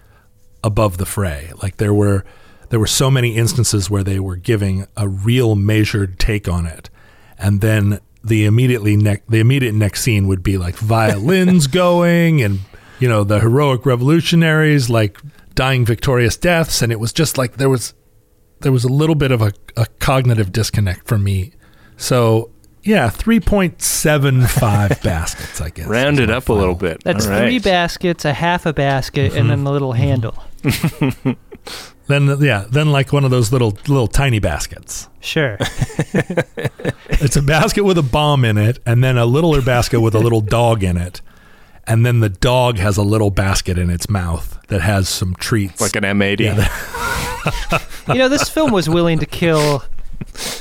[0.64, 1.52] above the fray.
[1.62, 2.24] Like there were
[2.70, 6.90] there were so many instances where they were giving a real measured take on it,
[7.38, 12.60] and then the immediately ne- the immediate next scene would be like violins going and
[13.00, 15.18] you know the heroic revolutionaries like
[15.56, 17.94] dying victorious deaths, and it was just like there was
[18.62, 21.54] there was a little bit of a, a cognitive disconnect for me.
[21.98, 22.52] So
[22.84, 25.88] yeah, three point seven five baskets, I guess.
[25.88, 27.04] Round it up a little bit.
[27.04, 27.42] That's All right.
[27.42, 29.66] three baskets, a half a basket, and then mm-hmm.
[29.66, 30.02] the little mm-hmm.
[30.02, 31.38] handle.
[32.12, 35.08] Then yeah, then like one of those little little tiny baskets.
[35.20, 35.58] Sure.
[37.24, 40.20] It's a basket with a bomb in it, and then a littler basket with a
[40.20, 41.22] little dog in it,
[41.86, 45.80] and then the dog has a little basket in its mouth that has some treats,
[45.80, 46.40] Like an M80.
[46.40, 49.84] Yeah, you know, this film was willing to kill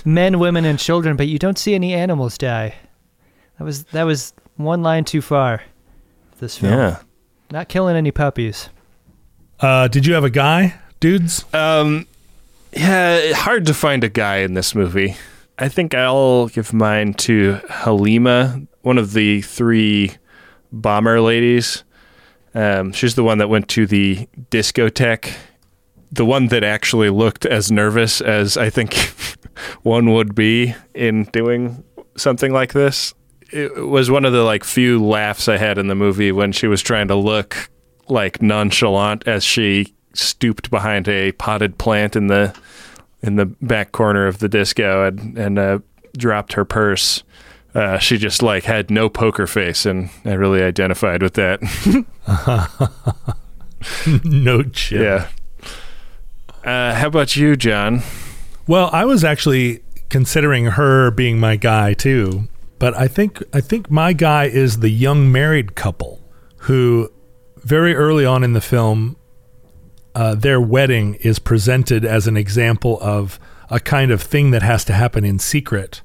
[0.04, 2.74] men, women, and children, but you don't see any animals die.
[3.58, 5.62] That was that was one line too far.
[6.40, 6.72] This film.
[6.72, 6.98] Yeah.
[7.50, 8.68] Not killing any puppies.
[9.60, 11.44] Uh, did you have a guy, dudes?
[11.52, 12.06] Um,
[12.72, 15.16] yeah, hard to find a guy in this movie.
[15.58, 20.12] I think I'll give mine to Halima, one of the three
[20.72, 21.84] bomber ladies.
[22.54, 25.34] Um, she's the one that went to the discotheque,
[26.10, 28.94] the one that actually looked as nervous as I think
[29.82, 31.84] one would be in doing
[32.16, 33.14] something like this.
[33.52, 36.68] It was one of the like few laughs I had in the movie when she
[36.68, 37.68] was trying to look
[38.08, 42.54] like nonchalant as she stooped behind a potted plant in the
[43.22, 45.78] in the back corner of the disco and and uh,
[46.16, 47.22] dropped her purse.
[47.74, 51.60] Uh, she just like had no poker face, and I really identified with that.
[54.24, 55.00] no chip.
[55.00, 55.28] yeah.
[56.64, 58.02] Uh, how about you, John?
[58.66, 62.48] Well, I was actually considering her being my guy too,
[62.78, 66.20] but I think I think my guy is the young married couple
[66.64, 67.10] who
[67.56, 69.16] very early on in the film
[70.14, 73.38] uh, their wedding is presented as an example of
[73.70, 76.02] a kind of thing that has to happen in secret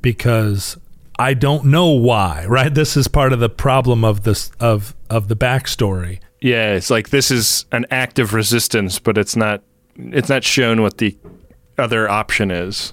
[0.00, 0.76] because
[1.18, 2.72] I don't know why, right?
[2.72, 6.20] This is part of the problem of this of of the backstory.
[6.40, 9.62] Yeah, it's like this is an act of resistance, but it's not.
[9.96, 11.16] It's not shown what the
[11.76, 12.92] other option is.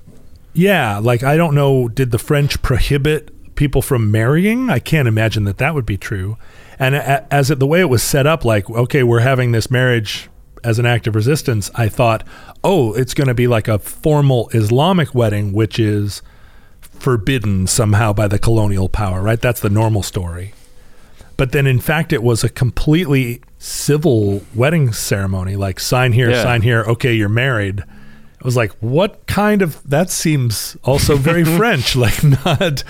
[0.54, 4.72] Yeah, like I don't know, did the French prohibit people from marrying?
[4.72, 6.38] I can't imagine that that would be true.
[6.78, 10.30] And as it the way it was set up, like okay, we're having this marriage
[10.64, 11.70] as an act of resistance.
[11.76, 12.24] I thought,
[12.64, 16.22] oh, it's going to be like a formal Islamic wedding, which is
[16.82, 19.40] forbidden somehow by the colonial power, right?
[19.40, 20.54] That's the normal story.
[21.38, 25.56] But then, in fact, it was a completely civil wedding ceremony.
[25.56, 26.42] Like sign here, Yeah.
[26.44, 26.84] sign here.
[26.84, 27.82] Okay, you're married.
[27.82, 29.88] I was like, what kind of?
[29.88, 31.96] That seems also very French.
[31.96, 32.84] Like not.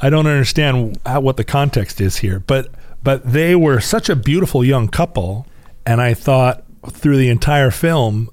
[0.00, 2.68] I don't understand how, what the context is here, but
[3.04, 5.46] but they were such a beautiful young couple,
[5.86, 8.28] and I thought through the entire film,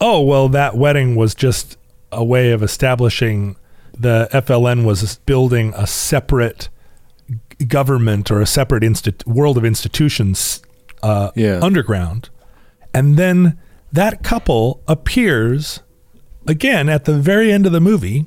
[0.00, 1.76] oh well, that wedding was just
[2.12, 3.56] a way of establishing
[3.98, 6.68] the FLN was building a separate
[7.68, 10.62] government or a separate instit- world of institutions
[11.02, 11.60] uh, Yeah.
[11.62, 12.28] underground,
[12.92, 13.58] and then
[13.92, 15.80] that couple appears
[16.46, 18.26] again at the very end of the movie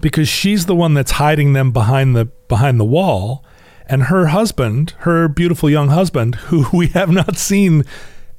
[0.00, 3.44] because she's the one that's hiding them behind the behind the wall
[3.92, 7.84] and her husband her beautiful young husband who we have not seen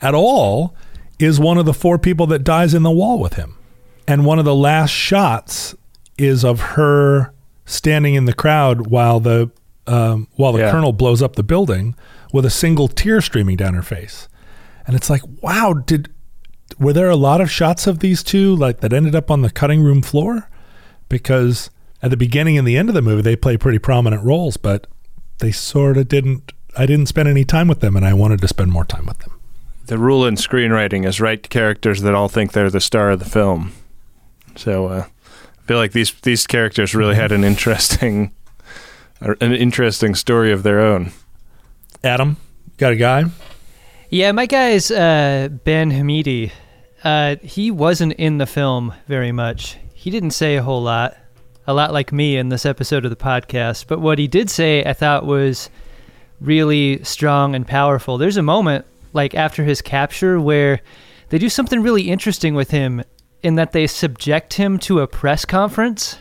[0.02, 0.76] at all
[1.20, 3.56] is one of the four people that dies in the wall with him.
[4.08, 5.76] And one of the last shots
[6.18, 7.34] is of her
[7.66, 9.52] standing in the crowd while the
[9.86, 10.72] um, while the Yeah.
[10.72, 11.96] colonel blows up the building
[12.34, 14.28] with a single tear streaming down her face.
[14.88, 16.10] And it's like wow did
[16.80, 19.52] were there a lot of shots of these two like that ended up on the
[19.52, 20.50] cutting room floor?
[21.10, 21.70] Because
[22.02, 24.88] at the beginning and the end of the movie they play pretty prominent roles but
[25.40, 28.48] they sort of didn't i didn't spend any time with them and i wanted to
[28.48, 29.40] spend more time with them
[29.86, 33.30] The rule in screenwriting is write characters that all think they're the star of the
[33.30, 33.74] film.
[34.56, 38.32] So uh, I feel like these these characters really had an interesting
[39.20, 41.12] an interesting story of their own.
[42.04, 42.38] adam
[42.78, 43.26] got a guy
[44.10, 46.52] Yeah, my guy's uh, Ben M'hidi.
[47.04, 49.78] Uh, he wasn't in the film very much.
[49.94, 51.18] He didn't say a whole lot,
[51.68, 53.88] a lot like me in this episode of the podcast.
[53.88, 55.70] But what he did say, I thought was
[56.42, 58.18] really strong and powerful.
[58.18, 60.82] There's a moment, like after his capture, where
[61.30, 63.04] they do something really interesting with him
[63.42, 66.18] in that they subject him to a press conference.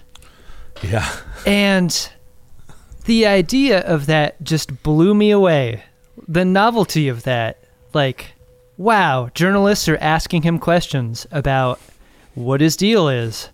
[0.82, 1.09] yeah
[1.47, 2.10] And
[3.05, 5.82] the idea of that just blew me away.
[6.28, 7.64] the novelty of that,
[7.94, 8.35] like,
[8.77, 11.81] wow, journalists are asking him questions about
[12.35, 13.48] what his deal is.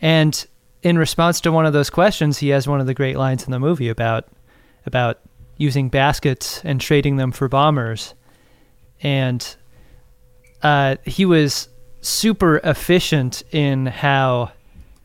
[0.00, 0.46] And
[0.82, 3.50] in response to one of those questions, he has one of the great lines in
[3.50, 4.28] the movie about
[4.86, 5.20] about
[5.56, 8.14] using baskets and trading them for bombers.
[9.02, 9.56] And
[10.62, 11.68] uh, he was
[12.00, 14.52] super efficient in how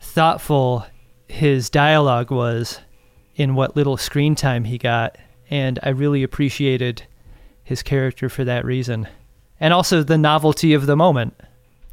[0.00, 0.86] thoughtful
[1.28, 2.80] his dialogue was
[3.34, 5.18] in what little screen time he got.
[5.50, 7.02] And I really appreciated
[7.64, 9.08] his character for that reason.
[9.58, 11.34] And also the novelty of the moment.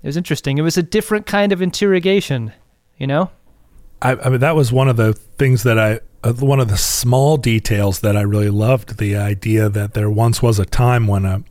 [0.03, 0.57] It was interesting.
[0.57, 2.53] It was a different kind of interrogation,
[2.97, 3.31] you know?
[4.01, 6.77] I, I mean, that was one of the things that I, uh, one of the
[6.77, 8.97] small details that I really loved.
[8.97, 11.43] The idea that there once was a time when a,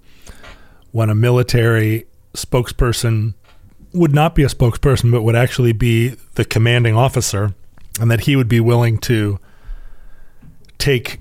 [0.93, 3.35] when a military spokesperson
[3.93, 7.55] would not be a spokesperson, but would actually be the commanding officer,
[8.01, 9.39] and that he would be willing to
[10.78, 11.20] take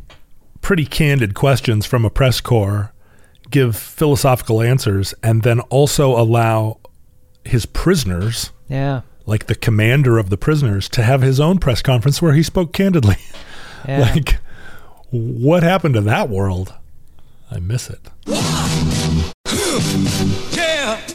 [0.61, 2.93] pretty candid questions from a press corps,
[3.49, 6.77] give philosophical answers, and then also allow
[7.43, 9.01] his prisoners, Yeah.
[9.29, 12.73] Like the commander of the prisoners, to have his own press conference where he spoke
[12.73, 13.17] candidly.
[13.87, 13.99] Yeah.
[14.13, 14.39] like,
[15.09, 16.73] what happened to that world?
[17.49, 18.01] I miss it.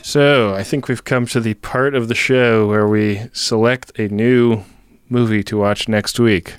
[0.03, 4.09] So, I think we've come to the part of the show where we select a
[4.09, 4.63] new
[5.11, 6.55] movie to watch next week.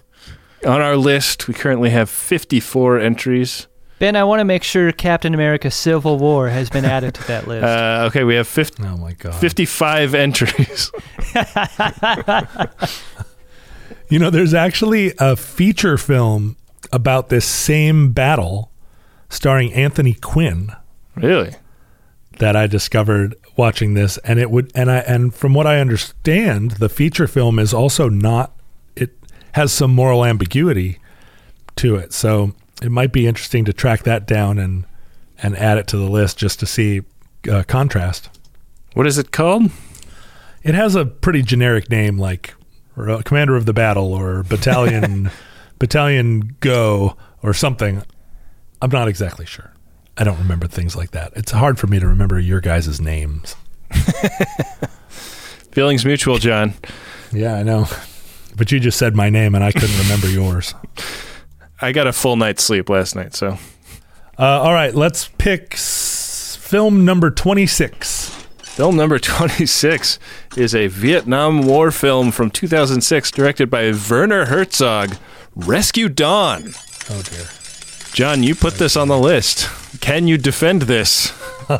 [0.65, 3.68] On our list, we currently have 54 entries.
[3.98, 7.48] Ben, I want to make sure Captain America Civil War has been added to that
[7.48, 7.64] list.
[7.64, 9.36] Uh, okay, we have 50, Oh my god.
[9.36, 10.92] 55 entries.
[14.10, 16.58] You know, there's actually a feature film
[16.92, 18.72] about this same battle
[19.30, 20.72] starring Anthony Quinn
[21.16, 21.56] really?
[22.38, 26.72] that I discovered watching this and it would and I and from what I understand,
[26.72, 28.56] the feature film is also not
[28.96, 29.18] it
[29.54, 31.00] has some moral ambiguity
[31.78, 32.14] to it.
[32.14, 34.86] So it might be interesting to track that down and
[35.42, 37.02] and add it to the list just to see
[37.52, 38.30] uh, contrast.
[38.94, 39.70] What is it called?
[40.64, 42.56] It has a pretty generic name like
[42.96, 45.30] Commander of the Battle or Battalion
[45.80, 48.02] Battalion Go or something.
[48.82, 49.74] I'm not exactly sure.
[50.18, 51.34] I don't remember things like that.
[51.36, 53.56] It's hard for me to remember your guys' names.
[55.10, 56.74] Feelings mutual, John.
[57.34, 57.88] Yeah, I know.
[58.56, 60.74] But you just said my name and I couldn't remember yours.
[61.82, 63.58] I got a full night's sleep last night, so.
[64.38, 68.30] Uh, all right, let's pick s- film number 26.
[68.64, 70.20] Film number 26
[70.58, 75.16] is a Vietnam War film from 2006 directed by Werner Herzog,
[75.56, 76.74] Rescue Dawn.
[77.10, 77.46] Oh, dear.
[78.14, 79.70] John, you put this on the list.
[80.02, 81.32] Can you defend this?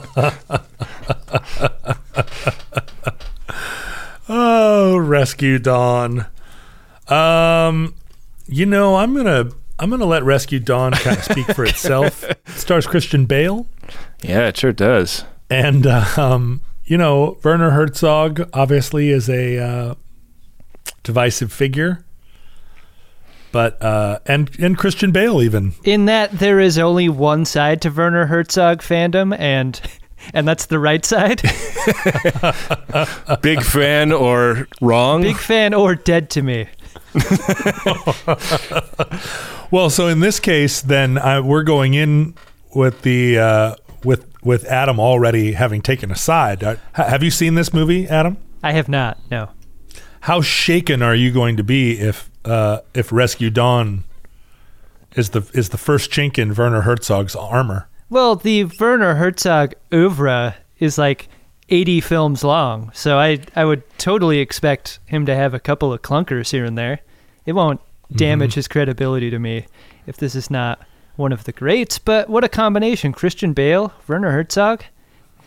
[4.28, 6.26] Oh, Rescue Dawn.
[7.08, 7.94] Um,
[8.48, 12.24] you know, I'm gonna I'm gonna let Rescue Dawn kind of speak for itself.
[12.48, 13.68] It stars Christian Bale,
[14.24, 15.26] Yeah, it sure does.
[15.50, 19.96] and uh, um, you know, Werner Herzog obviously is a uh,
[21.04, 22.06] divisive figure,
[23.52, 25.74] but uh, and and Christian Bale even.
[25.84, 29.80] In that there is only one side to Werner Herzog fandom, and
[30.34, 31.42] and that's the right side.
[33.42, 35.22] Big fan or wrong?
[35.22, 36.68] Big fan or dead to me.
[39.72, 42.36] Well, so in this case, then uh, we're going in
[42.74, 46.64] with the uh, with with Adam already having taken a side.
[46.64, 48.38] Uh, have you seen this movie, Adam?
[48.64, 49.18] I have not.
[49.32, 49.50] No.
[50.22, 54.04] How shaken are you going to be if uh, if Rescue Dawn
[55.16, 57.88] is the is the first chink in Werner Herzog's armor?
[58.10, 61.28] Well, the Werner Herzog oeuvre is like
[61.70, 66.02] 80 films long, so I I would totally expect him to have a couple of
[66.02, 67.00] clunkers here and there.
[67.46, 68.16] It won't mm-hmm.
[68.16, 69.66] damage his credibility to me
[70.06, 70.80] if this is not
[71.16, 73.14] one of the greats, but what a combination.
[73.14, 74.84] Christian Bale, Werner Herzog.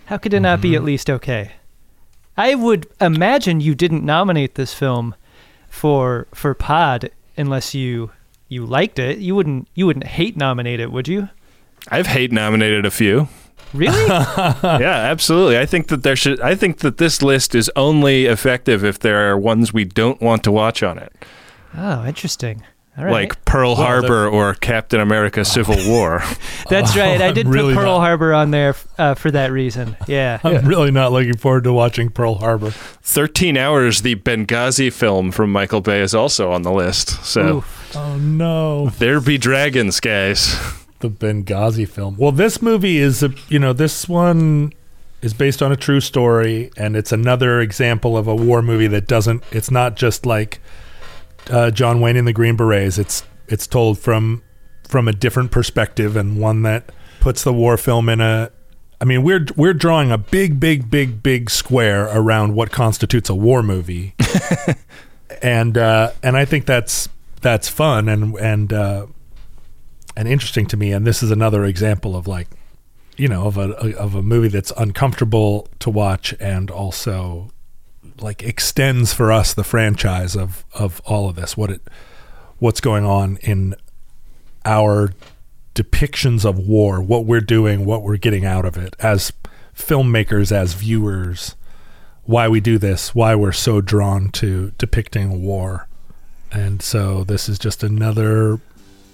[0.07, 0.77] How could it not be mm-hmm.
[0.77, 1.53] at least okay?
[2.37, 5.15] I would imagine you didn't nominate this film
[5.69, 8.11] for for Pod unless you
[8.49, 9.19] you liked it.
[9.19, 11.29] You wouldn't you wouldn't hate nominate it, would you?
[11.89, 13.29] I've hate nominated a few.
[13.75, 14.07] Really?
[14.09, 15.59] yeah, absolutely.
[15.59, 19.31] I think that there should I think that this list is only effective if there
[19.31, 21.13] are ones we don't want to watch on it.
[21.77, 22.63] Oh, interesting.
[22.97, 23.13] All right.
[23.13, 26.21] Like Pearl Well, Harbor or Captain America Civil War.
[26.69, 27.21] That's right.
[27.21, 29.97] I I'm did really put Pearl not- Harbor on there uh, for that reason.
[30.09, 30.41] Yeah.
[30.43, 32.71] I'm really not looking forward to watching Pearl Harbor.
[32.73, 37.25] 13 Hours, the Benghazi film from Michael Bay is also on the list.
[37.25, 37.97] So Oof.
[37.97, 40.59] Oh no, there be dragons, guys.
[41.01, 42.17] The Benghazi film.
[42.17, 44.73] Well, this movie is a you know this one
[45.21, 49.07] is based on a true story, and it's another example of a war movie that
[49.07, 49.43] doesn't.
[49.51, 50.61] It's not just like
[51.51, 52.99] uh, John Wayne and the Green Berets.
[52.99, 54.43] It's it's told from
[54.89, 58.51] from a different perspective and one that puts the war film in a.
[59.01, 63.35] I mean, we're we're drawing a big, big, big, big square around what constitutes a
[63.35, 64.15] war movie,
[65.43, 67.09] and uh, and I think that's
[67.41, 69.07] that's fun and and uh,
[70.19, 70.91] and interesting to me.
[70.91, 72.49] And this is another example of like,
[73.17, 77.53] you know, of a of a movie that's uncomfortable to watch and also
[78.21, 81.57] like extends for us the franchise of of all of this.
[81.57, 81.83] What it
[82.59, 83.77] what's going on in
[84.65, 85.15] our
[85.77, 89.33] depictions of war, what we're doing, what we're getting out of it as
[89.73, 91.55] filmmakers, as viewers,
[92.25, 95.87] why we do this, why we're so drawn to depicting war.
[96.51, 98.59] And so this is just another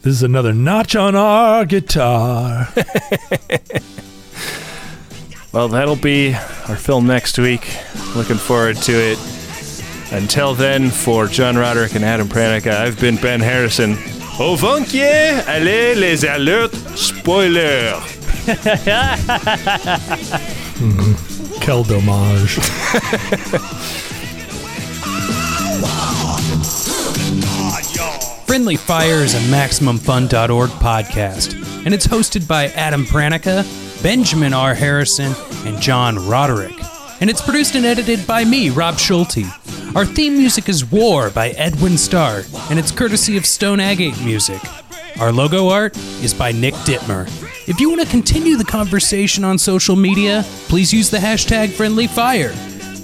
[0.04, 2.68] this is another notch on our guitar.
[5.52, 6.34] Well, that'll be
[6.68, 7.78] our film next week.
[8.16, 9.18] Looking forward to it.
[10.10, 13.92] Until then, for John Roderick and Adam Pranica, I've been Ben Harrison.
[14.40, 18.00] Au vanquier, allez les alertes, spoiler!
[20.80, 21.60] Mhm.
[21.60, 22.58] Quel dommage.
[28.54, 33.64] Friendly Fire is a MaximumFun.org podcast, and it's hosted by Adam Pranica,
[34.00, 34.74] Benjamin R.
[34.74, 35.34] Harrison,
[35.66, 36.76] and John Roderick.
[37.20, 39.42] And it's produced and edited by me, Rob Schulte.
[39.96, 44.60] Our theme music is War by Edwin Starr, and it's courtesy of Stone Agate Music.
[45.18, 47.26] Our logo art is by Nick Dittmer.
[47.68, 52.06] If you want to continue the conversation on social media, please use the hashtag Friendly
[52.06, 52.54] Fire.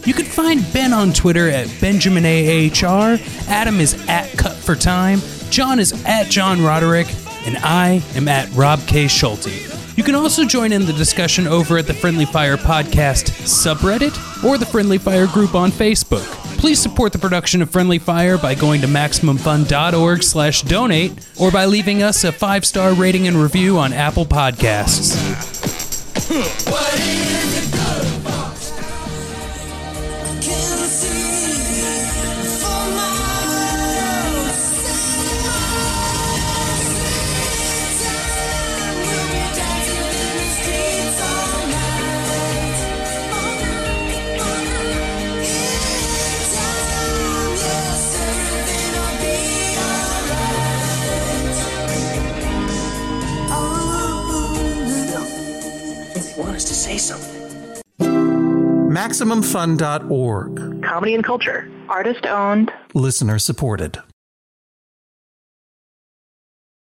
[0.06, 3.18] You can find Ben on Twitter at Benjamin AHR,
[3.48, 5.20] Adam is at Cut for Time,
[5.50, 7.08] John is at John Roderick,
[7.44, 9.08] and I am at Rob K.
[9.08, 9.96] Schulte.
[9.96, 14.56] You can also join in the discussion over at the Friendly Fire Podcast subreddit or
[14.56, 16.24] the Friendly Fire group on Facebook.
[16.56, 21.64] Please support the production of Friendly Fire by going to MaximumFun.org slash donate or by
[21.64, 25.16] leaving us a five-star rating and review on Apple Podcasts.
[56.80, 57.40] Say something.
[58.90, 60.82] MaximumFun.org.
[60.82, 61.70] Comedy and culture.
[61.88, 62.72] Artist owned.
[62.94, 63.98] Listener supported.